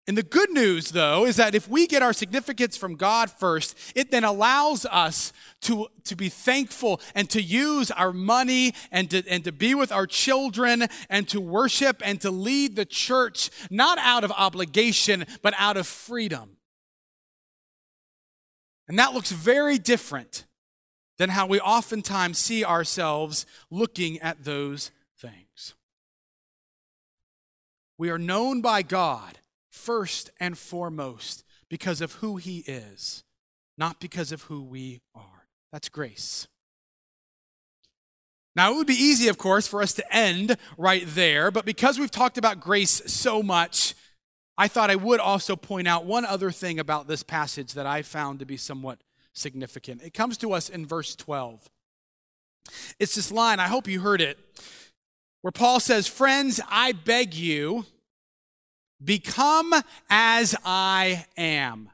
And 0.05 0.17
the 0.17 0.23
good 0.23 0.51
news, 0.51 0.91
though, 0.91 1.25
is 1.25 1.37
that 1.37 1.55
if 1.55 1.69
we 1.69 1.87
get 1.87 2.01
our 2.01 2.11
significance 2.11 2.75
from 2.75 2.95
God 2.95 3.31
first, 3.31 3.77
it 3.95 4.11
then 4.11 4.25
allows 4.25 4.85
us 4.85 5.31
to, 5.61 5.87
to 6.03 6.15
be 6.17 6.27
thankful 6.27 6.99
and 7.15 7.29
to 7.29 7.41
use 7.41 7.89
our 7.89 8.11
money 8.11 8.73
and 8.91 9.09
to, 9.11 9.23
and 9.29 9.45
to 9.45 9.53
be 9.53 9.73
with 9.73 9.93
our 9.93 10.05
children 10.05 10.87
and 11.09 11.29
to 11.29 11.39
worship 11.39 12.01
and 12.03 12.19
to 12.19 12.31
lead 12.31 12.75
the 12.75 12.85
church, 12.85 13.49
not 13.69 13.97
out 13.99 14.25
of 14.25 14.31
obligation, 14.33 15.25
but 15.41 15.53
out 15.57 15.77
of 15.77 15.87
freedom. 15.87 16.57
And 18.89 18.99
that 18.99 19.13
looks 19.13 19.31
very 19.31 19.77
different 19.77 20.43
than 21.17 21.29
how 21.29 21.47
we 21.47 21.61
oftentimes 21.61 22.37
see 22.39 22.65
ourselves 22.65 23.45
looking 23.71 24.19
at 24.19 24.43
those 24.43 24.91
things. 25.17 25.75
We 27.97 28.09
are 28.09 28.17
known 28.17 28.59
by 28.59 28.81
God 28.81 29.37
first 29.73 30.29
and 30.39 30.57
foremost 30.57 31.43
because 31.67 31.99
of 31.99 32.13
who 32.13 32.37
he 32.37 32.59
is, 32.59 33.23
not 33.77 33.99
because 33.99 34.31
of 34.31 34.43
who 34.43 34.61
we 34.61 35.01
are. 35.15 35.47
That's 35.71 35.89
grace. 35.89 36.47
Now, 38.55 38.71
it 38.71 38.77
would 38.77 38.87
be 38.87 38.93
easy, 38.93 39.27
of 39.29 39.39
course, 39.39 39.67
for 39.67 39.81
us 39.81 39.93
to 39.93 40.15
end 40.15 40.57
right 40.77 41.03
there, 41.07 41.49
but 41.49 41.65
because 41.65 41.97
we've 41.97 42.11
talked 42.11 42.37
about 42.37 42.59
grace 42.59 43.01
so 43.07 43.41
much, 43.41 43.95
I 44.55 44.67
thought 44.67 44.91
I 44.91 44.95
would 44.95 45.19
also 45.19 45.55
point 45.55 45.87
out 45.87 46.05
one 46.05 46.23
other 46.23 46.51
thing 46.51 46.79
about 46.79 47.07
this 47.07 47.23
passage 47.23 47.73
that 47.73 47.87
I 47.87 48.03
found 48.03 48.37
to 48.39 48.45
be 48.45 48.57
somewhat 48.57 48.99
significant. 49.33 50.03
It 50.03 50.13
comes 50.13 50.37
to 50.37 50.53
us 50.53 50.69
in 50.69 50.85
verse 50.85 51.15
12. 51.15 51.67
It's 52.99 53.15
this 53.15 53.31
line, 53.31 53.59
I 53.59 53.67
hope 53.67 53.87
you 53.87 54.01
heard 54.01 54.21
it, 54.21 54.37
where 55.41 55.51
Paul 55.51 55.79
says, 55.79 56.07
Friends, 56.07 56.61
I 56.69 56.91
beg 56.91 57.33
you, 57.33 57.87
Become 59.03 59.73
as 60.09 60.55
I 60.63 61.25
am. 61.37 61.89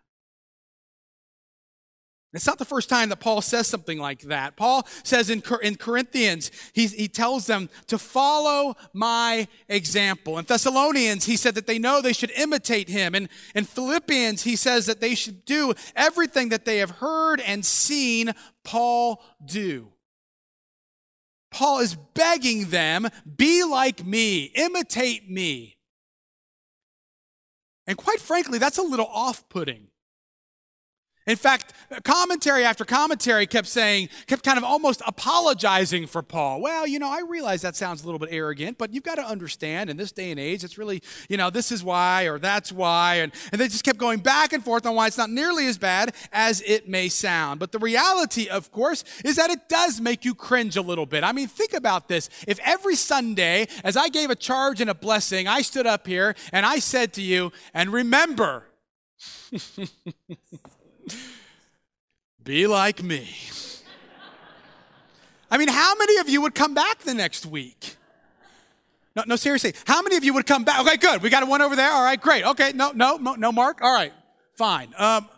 It's 2.31 2.45
not 2.45 2.59
the 2.59 2.65
first 2.65 2.89
time 2.89 3.09
that 3.09 3.19
Paul 3.19 3.41
says 3.41 3.65
something 3.65 3.97
like 3.97 4.21
that. 4.21 4.55
Paul 4.55 4.87
says 5.03 5.31
in, 5.31 5.41
in 5.63 5.75
Corinthians, 5.77 6.51
he, 6.73 6.85
he 6.85 7.07
tells 7.07 7.47
them 7.47 7.69
to 7.87 7.97
follow 7.97 8.75
my 8.93 9.47
example. 9.67 10.37
In 10.37 10.45
Thessalonians, 10.45 11.25
he 11.25 11.35
said 11.35 11.55
that 11.55 11.65
they 11.65 11.79
know 11.79 12.01
they 12.01 12.13
should 12.13 12.31
imitate 12.31 12.87
him. 12.87 13.15
And 13.15 13.29
in 13.55 13.65
Philippians, 13.65 14.43
he 14.43 14.55
says 14.55 14.85
that 14.85 15.01
they 15.01 15.15
should 15.15 15.43
do 15.45 15.73
everything 15.95 16.49
that 16.49 16.65
they 16.65 16.77
have 16.77 16.91
heard 16.91 17.41
and 17.41 17.65
seen 17.65 18.33
Paul 18.63 19.23
do. 19.43 19.91
Paul 21.49 21.79
is 21.79 21.95
begging 22.13 22.69
them, 22.69 23.07
be 23.37 23.63
like 23.63 24.05
me, 24.05 24.43
imitate 24.53 25.27
me. 25.31 25.78
And 27.89 27.97
quite 27.97 28.21
frankly, 28.21 28.59
that's 28.59 28.77
a 28.77 28.83
little 28.83 29.07
off 29.07 29.49
putting. 29.49 29.88
In 31.29 31.35
fact, 31.35 31.73
commentary 32.03 32.63
after 32.63 32.83
commentary 32.83 33.45
kept 33.45 33.67
saying, 33.67 34.09
kept 34.25 34.41
kind 34.41 34.57
of 34.57 34.63
almost 34.63 35.03
apologizing 35.05 36.07
for 36.07 36.23
Paul. 36.23 36.59
Well, 36.59 36.87
you 36.87 36.97
know, 36.97 37.07
I 37.07 37.21
realize 37.21 37.61
that 37.61 37.75
sounds 37.75 38.01
a 38.01 38.05
little 38.07 38.17
bit 38.17 38.29
arrogant, 38.31 38.79
but 38.79 38.91
you've 38.91 39.03
got 39.03 39.15
to 39.15 39.21
understand 39.21 39.91
in 39.91 39.97
this 39.97 40.11
day 40.11 40.31
and 40.31 40.39
age, 40.39 40.63
it's 40.63 40.79
really, 40.79 41.03
you 41.29 41.37
know, 41.37 41.51
this 41.51 41.71
is 41.71 41.83
why 41.83 42.23
or 42.23 42.39
that's 42.39 42.71
why. 42.71 43.17
And, 43.17 43.31
and 43.51 43.61
they 43.61 43.67
just 43.67 43.83
kept 43.83 43.99
going 43.99 44.21
back 44.21 44.53
and 44.53 44.65
forth 44.65 44.87
on 44.87 44.95
why 44.95 45.05
it's 45.05 45.19
not 45.19 45.29
nearly 45.29 45.67
as 45.67 45.77
bad 45.77 46.15
as 46.31 46.63
it 46.65 46.89
may 46.89 47.09
sound. 47.09 47.59
But 47.59 47.73
the 47.73 47.79
reality, 47.79 48.47
of 48.47 48.71
course, 48.71 49.03
is 49.23 49.35
that 49.35 49.51
it 49.51 49.69
does 49.69 50.01
make 50.01 50.25
you 50.25 50.33
cringe 50.33 50.77
a 50.77 50.81
little 50.81 51.05
bit. 51.05 51.23
I 51.23 51.31
mean, 51.31 51.47
think 51.47 51.75
about 51.75 52.07
this. 52.07 52.27
If 52.47 52.59
every 52.65 52.95
Sunday, 52.95 53.67
as 53.83 53.95
I 53.95 54.09
gave 54.09 54.31
a 54.31 54.35
charge 54.35 54.81
and 54.81 54.89
a 54.89 54.95
blessing, 54.95 55.47
I 55.47 55.61
stood 55.61 55.85
up 55.85 56.07
here 56.07 56.35
and 56.51 56.65
I 56.65 56.79
said 56.79 57.13
to 57.13 57.21
you, 57.21 57.51
and 57.75 57.93
remember, 57.93 58.65
be 62.49 62.65
like 62.65 63.03
me. 63.03 63.29
I 65.51 65.59
mean, 65.59 65.67
how 65.67 65.93
many 65.93 66.17
of 66.17 66.27
you 66.27 66.41
would 66.41 66.55
come 66.55 66.73
back 66.73 66.97
the 66.97 67.13
next 67.13 67.45
week? 67.45 67.95
No, 69.15 69.21
no, 69.27 69.35
seriously. 69.35 69.75
How 69.85 70.01
many 70.01 70.15
of 70.15 70.23
you 70.23 70.33
would 70.33 70.47
come 70.47 70.63
back? 70.63 70.79
Okay, 70.81 70.97
good. 70.97 71.21
We 71.21 71.29
got 71.29 71.47
one 71.47 71.61
over 71.61 71.75
there. 71.75 71.91
All 71.91 72.03
right, 72.03 72.19
great. 72.19 72.43
Okay, 72.43 72.71
no, 72.73 72.89
no, 72.89 73.17
no, 73.17 73.51
Mark. 73.51 73.83
All 73.83 73.93
right, 73.93 74.11
fine. 74.55 74.91
Um, 74.97 75.29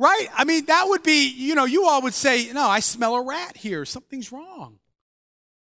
right? 0.00 0.26
I 0.36 0.42
mean, 0.42 0.64
that 0.64 0.88
would 0.88 1.04
be, 1.04 1.28
you 1.28 1.54
know, 1.54 1.66
you 1.66 1.86
all 1.86 2.02
would 2.02 2.14
say, 2.14 2.52
no, 2.52 2.66
I 2.66 2.80
smell 2.80 3.14
a 3.14 3.24
rat 3.24 3.56
here. 3.56 3.84
Something's 3.84 4.32
wrong. 4.32 4.80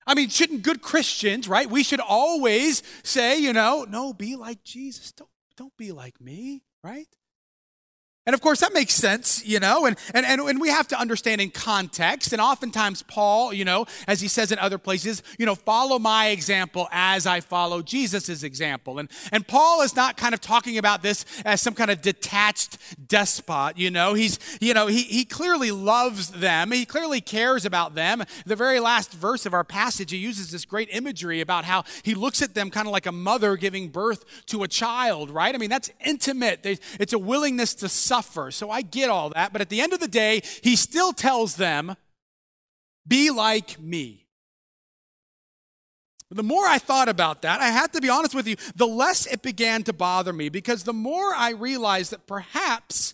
I 0.07 0.15
mean, 0.15 0.29
shouldn't 0.29 0.63
good 0.63 0.81
Christians, 0.81 1.47
right? 1.47 1.69
We 1.69 1.83
should 1.83 1.99
always 1.99 2.81
say, 3.03 3.37
you 3.37 3.53
know, 3.53 3.85
no, 3.87 4.11
be 4.11 4.35
like 4.35 4.63
Jesus. 4.63 5.11
Don't, 5.11 5.29
don't 5.55 5.77
be 5.77 5.91
like 5.91 6.19
me, 6.19 6.63
right? 6.83 7.07
And 8.27 8.33
of 8.33 8.41
course, 8.41 8.59
that 8.59 8.73
makes 8.73 8.93
sense, 8.93 9.45
you 9.45 9.61
know, 9.61 9.85
and, 9.85 9.95
and, 10.13 10.25
and, 10.25 10.41
and 10.41 10.59
we 10.59 10.67
have 10.67 10.85
to 10.89 10.99
understand 10.99 11.39
in 11.39 11.49
context. 11.49 12.33
And 12.33 12.41
oftentimes, 12.41 13.01
Paul, 13.03 13.53
you 13.53 13.63
know, 13.63 13.85
as 14.05 14.19
he 14.19 14.27
says 14.27 14.51
in 14.51 14.59
other 14.59 14.77
places, 14.77 15.23
you 15.39 15.45
know, 15.45 15.55
follow 15.55 15.97
my 15.97 16.27
example 16.27 16.89
as 16.91 17.25
I 17.25 17.39
follow 17.39 17.81
Jesus' 17.81 18.43
example. 18.43 18.99
And, 18.99 19.09
and 19.31 19.47
Paul 19.47 19.81
is 19.81 19.95
not 19.95 20.17
kind 20.17 20.33
of 20.33 20.41
talking 20.41 20.77
about 20.77 21.03
this 21.03 21.23
as 21.45 21.61
some 21.61 21.73
kind 21.73 21.89
of 21.89 22.01
detached 22.01 22.77
despot, 23.07 23.77
you 23.77 23.89
know. 23.89 24.13
He's, 24.13 24.39
you 24.59 24.73
know, 24.73 24.87
he, 24.87 25.03
he 25.03 25.23
clearly 25.23 25.71
loves 25.71 26.27
them, 26.31 26.71
he 26.71 26.85
clearly 26.85 27.21
cares 27.21 27.63
about 27.63 27.95
them. 27.95 28.25
The 28.45 28.57
very 28.57 28.81
last 28.81 29.13
verse 29.13 29.45
of 29.45 29.53
our 29.53 29.63
passage, 29.63 30.11
he 30.11 30.17
uses 30.17 30.51
this 30.51 30.65
great 30.65 30.89
imagery 30.91 31.39
about 31.39 31.63
how 31.63 31.85
he 32.03 32.13
looks 32.13 32.41
at 32.41 32.55
them 32.55 32.71
kind 32.71 32.87
of 32.87 32.91
like 32.91 33.05
a 33.05 33.11
mother 33.13 33.55
giving 33.55 33.87
birth 33.87 34.25
to 34.47 34.63
a 34.63 34.67
child, 34.67 35.29
right? 35.29 35.55
I 35.55 35.57
mean, 35.57 35.69
that's 35.69 35.91
intimate. 36.03 36.59
It's 36.99 37.13
a 37.13 37.19
willingness 37.19 37.73
to 37.75 37.87
suffer 37.87 38.16
suffer. 38.17 38.51
So 38.51 38.69
I 38.69 38.81
get 38.81 39.09
all 39.09 39.29
that. 39.29 39.53
But 39.53 39.61
at 39.61 39.69
the 39.69 39.81
end 39.81 39.93
of 39.93 39.99
the 39.99 40.07
day, 40.07 40.41
he 40.63 40.75
still 40.75 41.13
tells 41.13 41.55
them, 41.55 41.95
be 43.07 43.29
like 43.29 43.79
me. 43.79 44.25
The 46.29 46.43
more 46.43 46.65
I 46.65 46.77
thought 46.77 47.07
about 47.07 47.43
that, 47.43 47.61
I 47.61 47.67
have 47.67 47.91
to 47.93 48.01
be 48.01 48.09
honest 48.09 48.35
with 48.35 48.47
you, 48.47 48.57
the 48.75 48.87
less 48.87 49.25
it 49.27 49.41
began 49.41 49.83
to 49.83 49.93
bother 49.93 50.33
me 50.33 50.49
because 50.49 50.83
the 50.83 50.93
more 50.93 51.33
I 51.33 51.51
realized 51.51 52.11
that 52.11 52.27
perhaps 52.27 53.13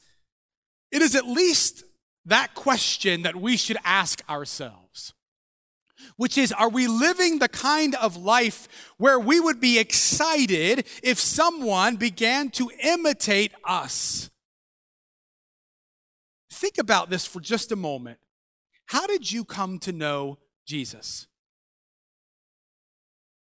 it 0.91 1.01
is 1.01 1.15
at 1.15 1.27
least 1.27 1.83
that 2.25 2.55
question 2.55 3.21
that 3.21 3.35
we 3.35 3.55
should 3.55 3.77
ask 3.83 4.27
ourselves, 4.27 5.13
which 6.15 6.39
is 6.39 6.51
Are 6.51 6.69
we 6.69 6.87
living 6.87 7.37
the 7.37 7.49
kind 7.49 7.93
of 7.95 8.17
life 8.17 8.67
where 8.97 9.19
we 9.19 9.39
would 9.39 9.59
be 9.59 9.77
excited 9.77 10.87
if 11.03 11.19
someone 11.19 11.97
began 11.97 12.49
to 12.51 12.71
imitate 12.81 13.51
us? 13.63 14.31
Think 16.63 16.77
about 16.77 17.09
this 17.09 17.25
for 17.25 17.41
just 17.41 17.73
a 17.73 17.75
moment. 17.75 18.19
How 18.85 19.05
did 19.05 19.29
you 19.29 19.43
come 19.43 19.79
to 19.79 19.91
know 19.91 20.37
Jesus? 20.65 21.27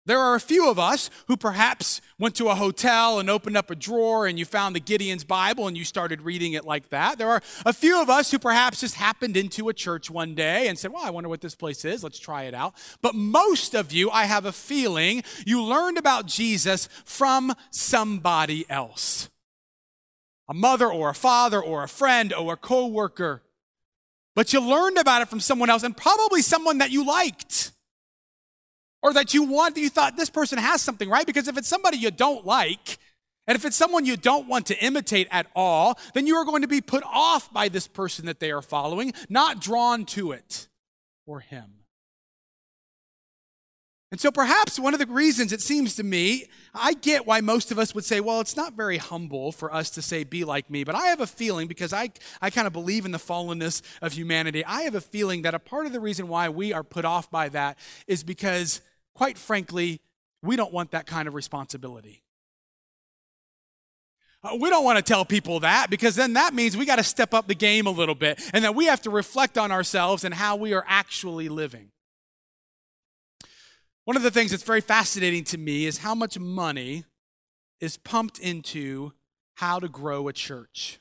There 0.06 0.20
are 0.20 0.36
a 0.36 0.40
few 0.40 0.70
of 0.70 0.80
us 0.80 1.10
who 1.28 1.36
perhaps 1.36 2.00
went 2.18 2.34
to 2.36 2.48
a 2.48 2.56
hotel 2.56 3.20
and 3.20 3.30
opened 3.30 3.58
up 3.58 3.70
a 3.70 3.76
drawer 3.76 4.26
and 4.26 4.40
you 4.40 4.46
found 4.46 4.74
the 4.74 4.80
Gideon's 4.80 5.26
Bible 5.26 5.68
and 5.68 5.78
you 5.78 5.84
started 5.84 6.22
reading 6.22 6.54
it 6.54 6.64
like 6.64 6.90
that. 6.92 7.18
There 7.18 7.30
are 7.30 7.42
a 7.66 7.74
few 7.74 8.02
of 8.02 8.10
us 8.10 8.32
who 8.32 8.40
perhaps 8.40 8.80
just 8.80 8.96
happened 8.96 9.36
into 9.36 9.68
a 9.68 9.74
church 9.74 10.10
one 10.10 10.34
day 10.34 10.70
and 10.70 10.80
said, 10.80 10.94
Well, 10.94 11.04
I 11.04 11.10
wonder 11.10 11.28
what 11.28 11.42
this 11.42 11.56
place 11.56 11.84
is. 11.84 12.06
Let's 12.06 12.20
try 12.20 12.44
it 12.44 12.54
out. 12.54 12.74
But 13.02 13.16
most 13.16 13.76
of 13.76 13.92
you, 13.92 14.10
I 14.10 14.24
have 14.24 14.46
a 14.46 14.54
feeling, 14.54 15.24
you 15.46 15.62
learned 15.62 15.98
about 15.98 16.26
Jesus 16.26 16.88
from 17.04 17.54
somebody 17.70 18.66
else 18.70 19.30
a 20.50 20.54
mother 20.54 20.92
or 20.92 21.10
a 21.10 21.14
father 21.14 21.62
or 21.62 21.84
a 21.84 21.88
friend 21.88 22.34
or 22.34 22.54
a 22.54 22.58
coworker. 22.58 23.44
But 24.36 24.52
you 24.52 24.62
learned 24.62 24.98
about 24.98 25.22
it 25.22 25.30
from 25.30 25.40
someone 25.40 25.70
else 25.70 25.84
and 25.84 25.96
probably 25.96 26.42
someone 26.42 26.80
that 26.80 26.92
you 26.92 27.06
liked 27.06 27.72
or 29.02 29.14
that 29.14 29.34
you 29.34 29.44
want, 29.44 29.76
that 29.76 29.82
you 29.82 29.90
thought 29.90 30.18
this 30.18 30.30
person 30.30 30.58
has 30.58 30.82
something, 30.82 31.10
right? 31.10 31.26
Because 31.26 31.48
if 31.48 31.58
it's 31.58 31.68
somebody 31.68 31.98
you 31.98 32.12
don't 32.12 32.46
like, 32.46 32.98
and 33.48 33.56
if 33.56 33.64
it's 33.64 33.76
someone 33.76 34.06
you 34.06 34.18
don't 34.18 34.48
want 34.48 34.66
to 34.68 34.78
imitate 34.84 35.28
at 35.32 35.48
all, 35.56 35.98
then 36.14 36.28
you 36.28 36.36
are 36.36 36.46
going 36.46 36.64
to 36.64 36.68
be 36.68 36.82
put 36.82 37.04
off 37.06 37.52
by 37.54 37.70
this 37.70 37.88
person 37.88 38.26
that 38.26 38.40
they 38.40 38.52
are 38.52 38.62
following, 38.62 39.14
not 39.30 39.62
drawn 39.62 40.06
to 40.06 40.32
it 40.32 40.68
or 41.26 41.40
him. 41.40 41.79
And 44.12 44.20
so 44.20 44.32
perhaps 44.32 44.80
one 44.80 44.94
of 44.94 45.00
the 45.00 45.06
reasons 45.06 45.54
it 45.54 45.62
seems 45.62 45.96
to 45.96 46.04
me, 46.04 46.46
I 46.74 46.94
get 46.94 47.28
why 47.28 47.42
most 47.42 47.72
of 47.72 47.78
us 47.78 47.94
would 47.94 48.06
say, 48.06 48.20
well, 48.20 48.42
it's 48.42 48.58
not 48.58 48.74
very 48.74 48.98
humble 48.98 49.52
for 49.52 49.72
us 49.72 49.92
to 49.92 50.02
say, 50.02 50.24
be 50.24 50.44
like 50.44 50.68
me. 50.70 50.84
But 50.84 50.96
I 50.96 51.08
have 51.08 51.22
a 51.22 51.28
feeling, 51.28 51.68
because 51.68 51.94
I, 51.94 52.10
I 52.42 52.50
kind 52.50 52.66
of 52.66 52.74
believe 52.74 53.06
in 53.06 53.12
the 53.12 53.20
fallenness 53.20 53.84
of 54.02 54.14
humanity, 54.14 54.66
I 54.66 54.82
have 54.82 54.96
a 54.96 55.02
feeling 55.02 55.44
that 55.44 55.54
a 55.54 55.60
part 55.60 55.86
of 55.86 55.94
the 55.94 56.00
reason 56.00 56.28
why 56.28 56.50
we 56.50 56.74
are 56.74 56.84
put 56.84 57.06
off 57.06 57.30
by 57.30 57.50
that 57.50 57.78
is 58.08 58.24
because, 58.24 58.82
quite 59.14 59.38
frankly, 59.38 60.02
we 60.42 60.56
don't 60.56 60.74
want 60.74 60.92
that 60.92 61.06
kind 61.06 61.28
of 61.28 61.36
responsibility. 61.36 62.24
Uh, 64.42 64.58
we 64.60 64.70
don't 64.70 64.86
want 64.86 64.98
to 64.98 65.04
tell 65.04 65.26
people 65.26 65.60
that 65.60 65.90
because 65.90 66.16
then 66.16 66.34
that 66.34 66.54
means 66.54 66.78
we 66.78 66.86
got 66.86 66.96
to 66.96 67.04
step 67.04 67.34
up 67.34 67.48
the 67.48 67.56
game 67.56 67.86
a 67.86 67.92
little 67.92 68.16
bit 68.16 68.42
and 68.54 68.64
that 68.64 68.74
we 68.74 68.86
have 68.86 69.02
to 69.02 69.10
reflect 69.10 69.58
on 69.58 69.70
ourselves 69.72 70.24
and 70.24 70.34
how 70.34 70.56
we 70.56 70.74
are 70.74 70.86
actually 70.88 71.50
living. 71.50 71.92
One 74.10 74.18
of 74.18 74.24
the 74.24 74.32
things 74.32 74.50
that's 74.50 74.64
very 74.64 74.82
fascinating 74.82 75.44
to 75.44 75.60
me 75.60 75.86
is 75.86 76.00
how 76.00 76.16
much 76.16 76.40
money 76.40 77.06
is 77.80 77.98
pumped 77.98 78.40
into 78.40 79.14
how 79.58 79.78
to 79.78 79.88
grow 79.88 80.28
a 80.28 80.34
church. 80.34 81.00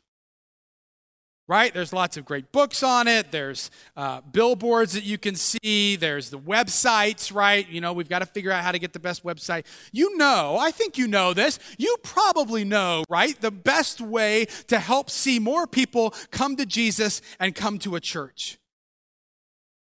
Right? 1.49 1.73
There's 1.73 1.95
lots 1.95 2.19
of 2.19 2.27
great 2.27 2.53
books 2.53 2.83
on 2.83 3.09
it. 3.09 3.33
There's 3.33 3.71
uh, 3.97 4.21
billboards 4.21 4.93
that 4.93 5.05
you 5.05 5.17
can 5.17 5.37
see. 5.37 5.97
There's 5.97 6.29
the 6.29 6.39
websites, 6.39 7.35
right? 7.35 7.67
You 7.71 7.81
know, 7.81 7.95
we've 7.95 8.11
got 8.11 8.19
to 8.19 8.27
figure 8.27 8.51
out 8.51 8.63
how 8.63 8.73
to 8.73 8.79
get 8.79 8.93
the 8.93 9.01
best 9.01 9.25
website. 9.25 9.65
You 9.91 10.15
know, 10.19 10.59
I 10.61 10.71
think 10.71 10.99
you 10.99 11.09
know 11.09 11.33
this. 11.33 11.59
You 11.79 11.97
probably 12.03 12.65
know, 12.65 13.05
right? 13.09 13.41
The 13.41 13.51
best 13.51 14.03
way 14.03 14.49
to 14.67 14.79
help 14.79 15.09
see 15.09 15.39
more 15.39 15.67
people 15.67 16.13
come 16.31 16.57
to 16.57 16.67
Jesus 16.67 17.23
and 17.41 17.55
come 17.55 17.79
to 17.79 17.97
a 17.97 18.01
church. 18.01 18.59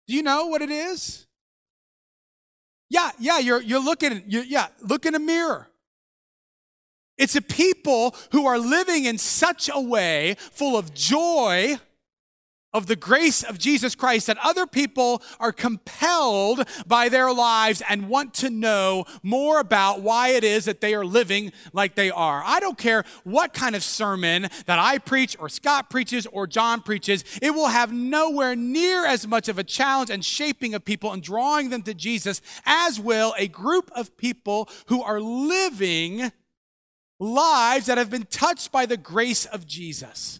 Do 0.07 0.15
you 0.15 0.23
know 0.23 0.47
what 0.47 0.63
it 0.63 0.71
is? 0.71 1.27
Yeah, 2.93 3.09
yeah, 3.17 3.39
you're, 3.39 3.59
you're 3.59 3.83
looking, 3.83 4.21
you're, 4.27 4.43
yeah, 4.43 4.67
look 4.79 5.07
in 5.07 5.15
a 5.15 5.19
mirror. 5.19 5.67
It's 7.17 7.35
a 7.35 7.41
people 7.41 8.15
who 8.31 8.45
are 8.45 8.59
living 8.59 9.05
in 9.05 9.17
such 9.17 9.67
a 9.73 9.81
way 9.81 10.35
full 10.51 10.77
of 10.77 10.93
joy 10.93 11.77
of 12.73 12.87
the 12.87 12.95
grace 12.95 13.43
of 13.43 13.59
Jesus 13.59 13.95
Christ 13.95 14.27
that 14.27 14.37
other 14.43 14.65
people 14.65 15.21
are 15.39 15.51
compelled 15.51 16.67
by 16.87 17.09
their 17.09 17.31
lives 17.31 17.81
and 17.87 18.09
want 18.09 18.33
to 18.35 18.49
know 18.49 19.05
more 19.21 19.59
about 19.59 20.01
why 20.01 20.29
it 20.29 20.43
is 20.43 20.65
that 20.65 20.81
they 20.81 20.93
are 20.93 21.05
living 21.05 21.51
like 21.71 21.95
they 21.95 22.09
are. 22.09 22.41
I 22.45 22.59
don't 22.59 22.77
care 22.77 23.03
what 23.23 23.53
kind 23.53 23.75
of 23.75 23.83
sermon 23.83 24.47
that 24.65 24.79
I 24.79 24.97
preach 24.97 25.37
or 25.39 25.49
Scott 25.49 25.89
preaches 25.89 26.25
or 26.27 26.47
John 26.47 26.81
preaches, 26.81 27.23
it 27.41 27.51
will 27.51 27.67
have 27.67 27.93
nowhere 27.93 28.55
near 28.55 29.05
as 29.05 29.27
much 29.27 29.47
of 29.47 29.59
a 29.59 29.63
challenge 29.63 30.09
and 30.09 30.23
shaping 30.23 30.73
of 30.73 30.85
people 30.85 31.11
and 31.11 31.21
drawing 31.21 31.69
them 31.69 31.83
to 31.83 31.93
Jesus 31.93 32.41
as 32.65 32.99
will 32.99 33.33
a 33.37 33.47
group 33.47 33.91
of 33.95 34.17
people 34.17 34.69
who 34.87 35.01
are 35.01 35.19
living 35.19 36.31
lives 37.19 37.85
that 37.85 37.97
have 37.97 38.09
been 38.09 38.25
touched 38.25 38.71
by 38.71 38.85
the 38.85 38.97
grace 38.97 39.45
of 39.45 39.65
Jesus. 39.65 40.39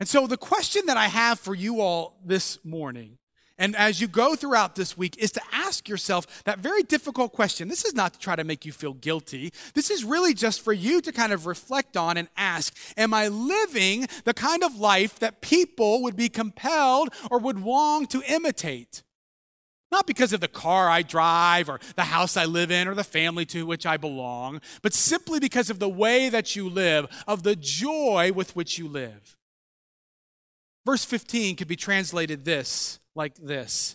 And 0.00 0.08
so, 0.08 0.26
the 0.26 0.38
question 0.38 0.86
that 0.86 0.96
I 0.96 1.08
have 1.08 1.38
for 1.38 1.54
you 1.54 1.82
all 1.82 2.16
this 2.24 2.64
morning, 2.64 3.18
and 3.58 3.76
as 3.76 4.00
you 4.00 4.08
go 4.08 4.34
throughout 4.34 4.74
this 4.74 4.96
week, 4.96 5.18
is 5.18 5.30
to 5.32 5.42
ask 5.52 5.86
yourself 5.86 6.42
that 6.44 6.60
very 6.60 6.82
difficult 6.82 7.34
question. 7.34 7.68
This 7.68 7.84
is 7.84 7.92
not 7.94 8.14
to 8.14 8.18
try 8.18 8.34
to 8.34 8.42
make 8.42 8.64
you 8.64 8.72
feel 8.72 8.94
guilty. 8.94 9.52
This 9.74 9.90
is 9.90 10.02
really 10.02 10.32
just 10.32 10.62
for 10.62 10.72
you 10.72 11.02
to 11.02 11.12
kind 11.12 11.34
of 11.34 11.44
reflect 11.44 11.98
on 11.98 12.16
and 12.16 12.28
ask 12.38 12.74
Am 12.96 13.12
I 13.12 13.28
living 13.28 14.06
the 14.24 14.32
kind 14.32 14.64
of 14.64 14.76
life 14.76 15.18
that 15.18 15.42
people 15.42 16.02
would 16.02 16.16
be 16.16 16.30
compelled 16.30 17.10
or 17.30 17.38
would 17.38 17.60
long 17.60 18.06
to 18.06 18.22
imitate? 18.26 19.02
Not 19.92 20.06
because 20.06 20.32
of 20.32 20.40
the 20.40 20.48
car 20.48 20.88
I 20.88 21.02
drive 21.02 21.68
or 21.68 21.78
the 21.96 22.04
house 22.04 22.38
I 22.38 22.46
live 22.46 22.70
in 22.70 22.88
or 22.88 22.94
the 22.94 23.04
family 23.04 23.44
to 23.46 23.66
which 23.66 23.84
I 23.84 23.98
belong, 23.98 24.62
but 24.80 24.94
simply 24.94 25.40
because 25.40 25.68
of 25.68 25.78
the 25.78 25.88
way 25.90 26.30
that 26.30 26.56
you 26.56 26.70
live, 26.70 27.06
of 27.26 27.42
the 27.42 27.56
joy 27.56 28.32
with 28.34 28.56
which 28.56 28.78
you 28.78 28.88
live. 28.88 29.36
Verse 30.90 31.04
15 31.04 31.54
could 31.54 31.68
be 31.68 31.76
translated 31.76 32.44
this 32.44 32.98
like 33.14 33.36
this 33.36 33.94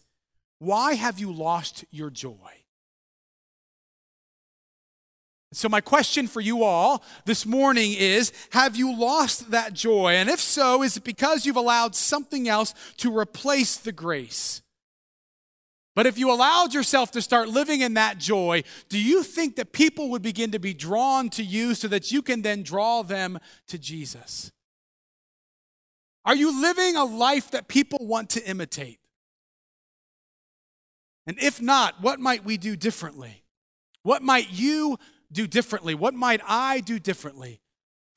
Why 0.60 0.94
have 0.94 1.20
you 1.20 1.30
lost 1.30 1.84
your 1.92 2.10
joy? 2.10 2.64
So, 5.52 5.68
my 5.68 5.82
question 5.82 6.26
for 6.26 6.40
you 6.40 6.64
all 6.64 7.04
this 7.26 7.46
morning 7.46 7.92
is 7.92 8.32
Have 8.52 8.78
you 8.78 8.98
lost 8.98 9.52
that 9.52 9.74
joy? 9.74 10.14
And 10.14 10.30
if 10.30 10.40
so, 10.40 10.84
is 10.84 10.96
it 10.96 11.04
because 11.04 11.46
you've 11.46 11.58
allowed 11.58 11.96
something 11.96 12.48
else 12.48 12.74
to 13.00 13.14
replace 13.14 13.76
the 13.76 13.92
grace? 13.92 14.62
But 15.96 16.06
if 16.06 16.18
you 16.18 16.32
allowed 16.32 16.74
yourself 16.74 17.12
to 17.12 17.22
start 17.22 17.50
living 17.50 17.82
in 17.82 17.96
that 17.96 18.20
joy, 18.20 18.64
do 18.88 18.98
you 18.98 19.22
think 19.22 19.58
that 19.58 19.74
people 19.74 20.12
would 20.12 20.22
begin 20.22 20.52
to 20.52 20.60
be 20.60 20.74
drawn 20.74 21.30
to 21.32 21.44
you 21.44 21.76
so 21.76 21.90
that 21.90 22.14
you 22.14 22.22
can 22.22 22.42
then 22.42 22.64
draw 22.64 23.02
them 23.02 23.38
to 23.68 23.78
Jesus? 23.78 24.54
Are 26.26 26.36
you 26.36 26.60
living 26.60 26.96
a 26.96 27.06
life 27.06 27.52
that 27.52 27.68
people 27.68 28.00
want 28.02 28.32
to 28.32 28.50
imitate? 28.50 29.00
And 31.28 31.38
if 31.40 31.62
not, 31.62 32.02
what 32.02 32.20
might 32.20 32.44
we 32.44 32.58
do 32.58 32.76
differently? 32.76 33.44
What 34.04 34.22
might 34.22 34.52
you 34.52 34.98
do 35.32 35.48
differently? 35.48 35.96
What 35.96 36.14
might 36.14 36.42
I 36.48 36.80
do 36.80 37.00
differently 37.00 37.62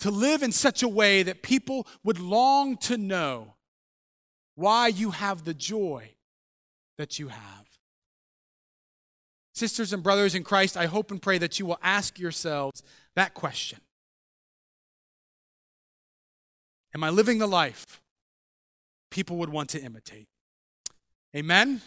to 0.01 0.11
live 0.11 0.43
in 0.43 0.53
such 0.53 0.83
a 0.83 0.89
way 0.89 1.23
that 1.23 1.43
people 1.43 1.87
would 2.05 2.19
long 2.19 2.77
to 2.79 2.97
know 2.97 3.55
why 4.55 4.89
you 4.89 5.11
have 5.11 5.45
the 5.45 5.55
joy 5.55 6.11
that 6.97 7.19
you 7.19 7.29
have? 7.29 7.67
Sisters 9.55 9.93
and 9.93 10.03
brothers 10.03 10.35
in 10.35 10.45
Christ, 10.45 10.77
I 10.77 10.87
hope 10.87 11.11
and 11.11 11.21
pray 11.21 11.39
that 11.39 11.59
you 11.59 11.67
will 11.67 11.81
ask 11.83 12.19
yourselves 12.19 12.83
that 13.17 13.35
question 13.35 13.81
Am 16.95 17.05
I 17.05 17.11
living 17.11 17.39
the 17.39 17.47
life 17.47 18.01
people 19.11 19.37
would 19.37 19.51
want 19.51 19.71
to 19.71 19.83
imitate? 19.83 20.29
Amen. 21.37 21.83